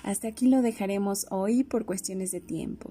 [0.03, 2.91] Hasta aquí lo dejaremos hoy por cuestiones de tiempo.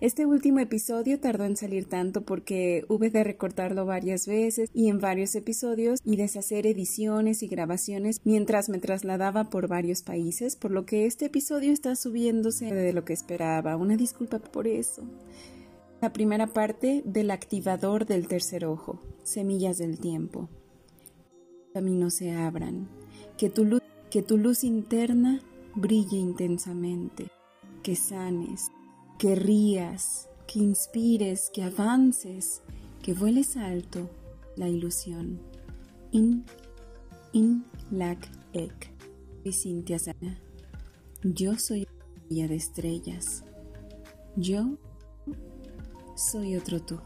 [0.00, 5.00] Este último episodio tardó en salir tanto porque hube de recortarlo varias veces y en
[5.00, 10.86] varios episodios y deshacer ediciones y grabaciones mientras me trasladaba por varios países, por lo
[10.86, 13.76] que este episodio está subiéndose de lo que esperaba.
[13.76, 15.02] Una disculpa por eso.
[16.00, 20.48] La primera parte del activador del tercer ojo, semillas del tiempo.
[21.74, 22.88] Caminos se abran,
[23.36, 23.82] que tu luz,
[24.12, 25.40] que tu luz interna
[25.74, 27.32] brille intensamente,
[27.82, 28.70] que sanes,
[29.18, 32.62] que rías, que inspires, que avances,
[33.02, 34.08] que vueles alto
[34.56, 35.40] la ilusión.
[36.12, 36.44] In,
[37.32, 38.94] in, lac, ek.
[39.44, 40.38] Y Cintia Sana.
[41.22, 41.86] Yo soy
[42.30, 43.44] una de estrellas.
[44.36, 44.78] Yo
[46.16, 47.00] soy otro tú.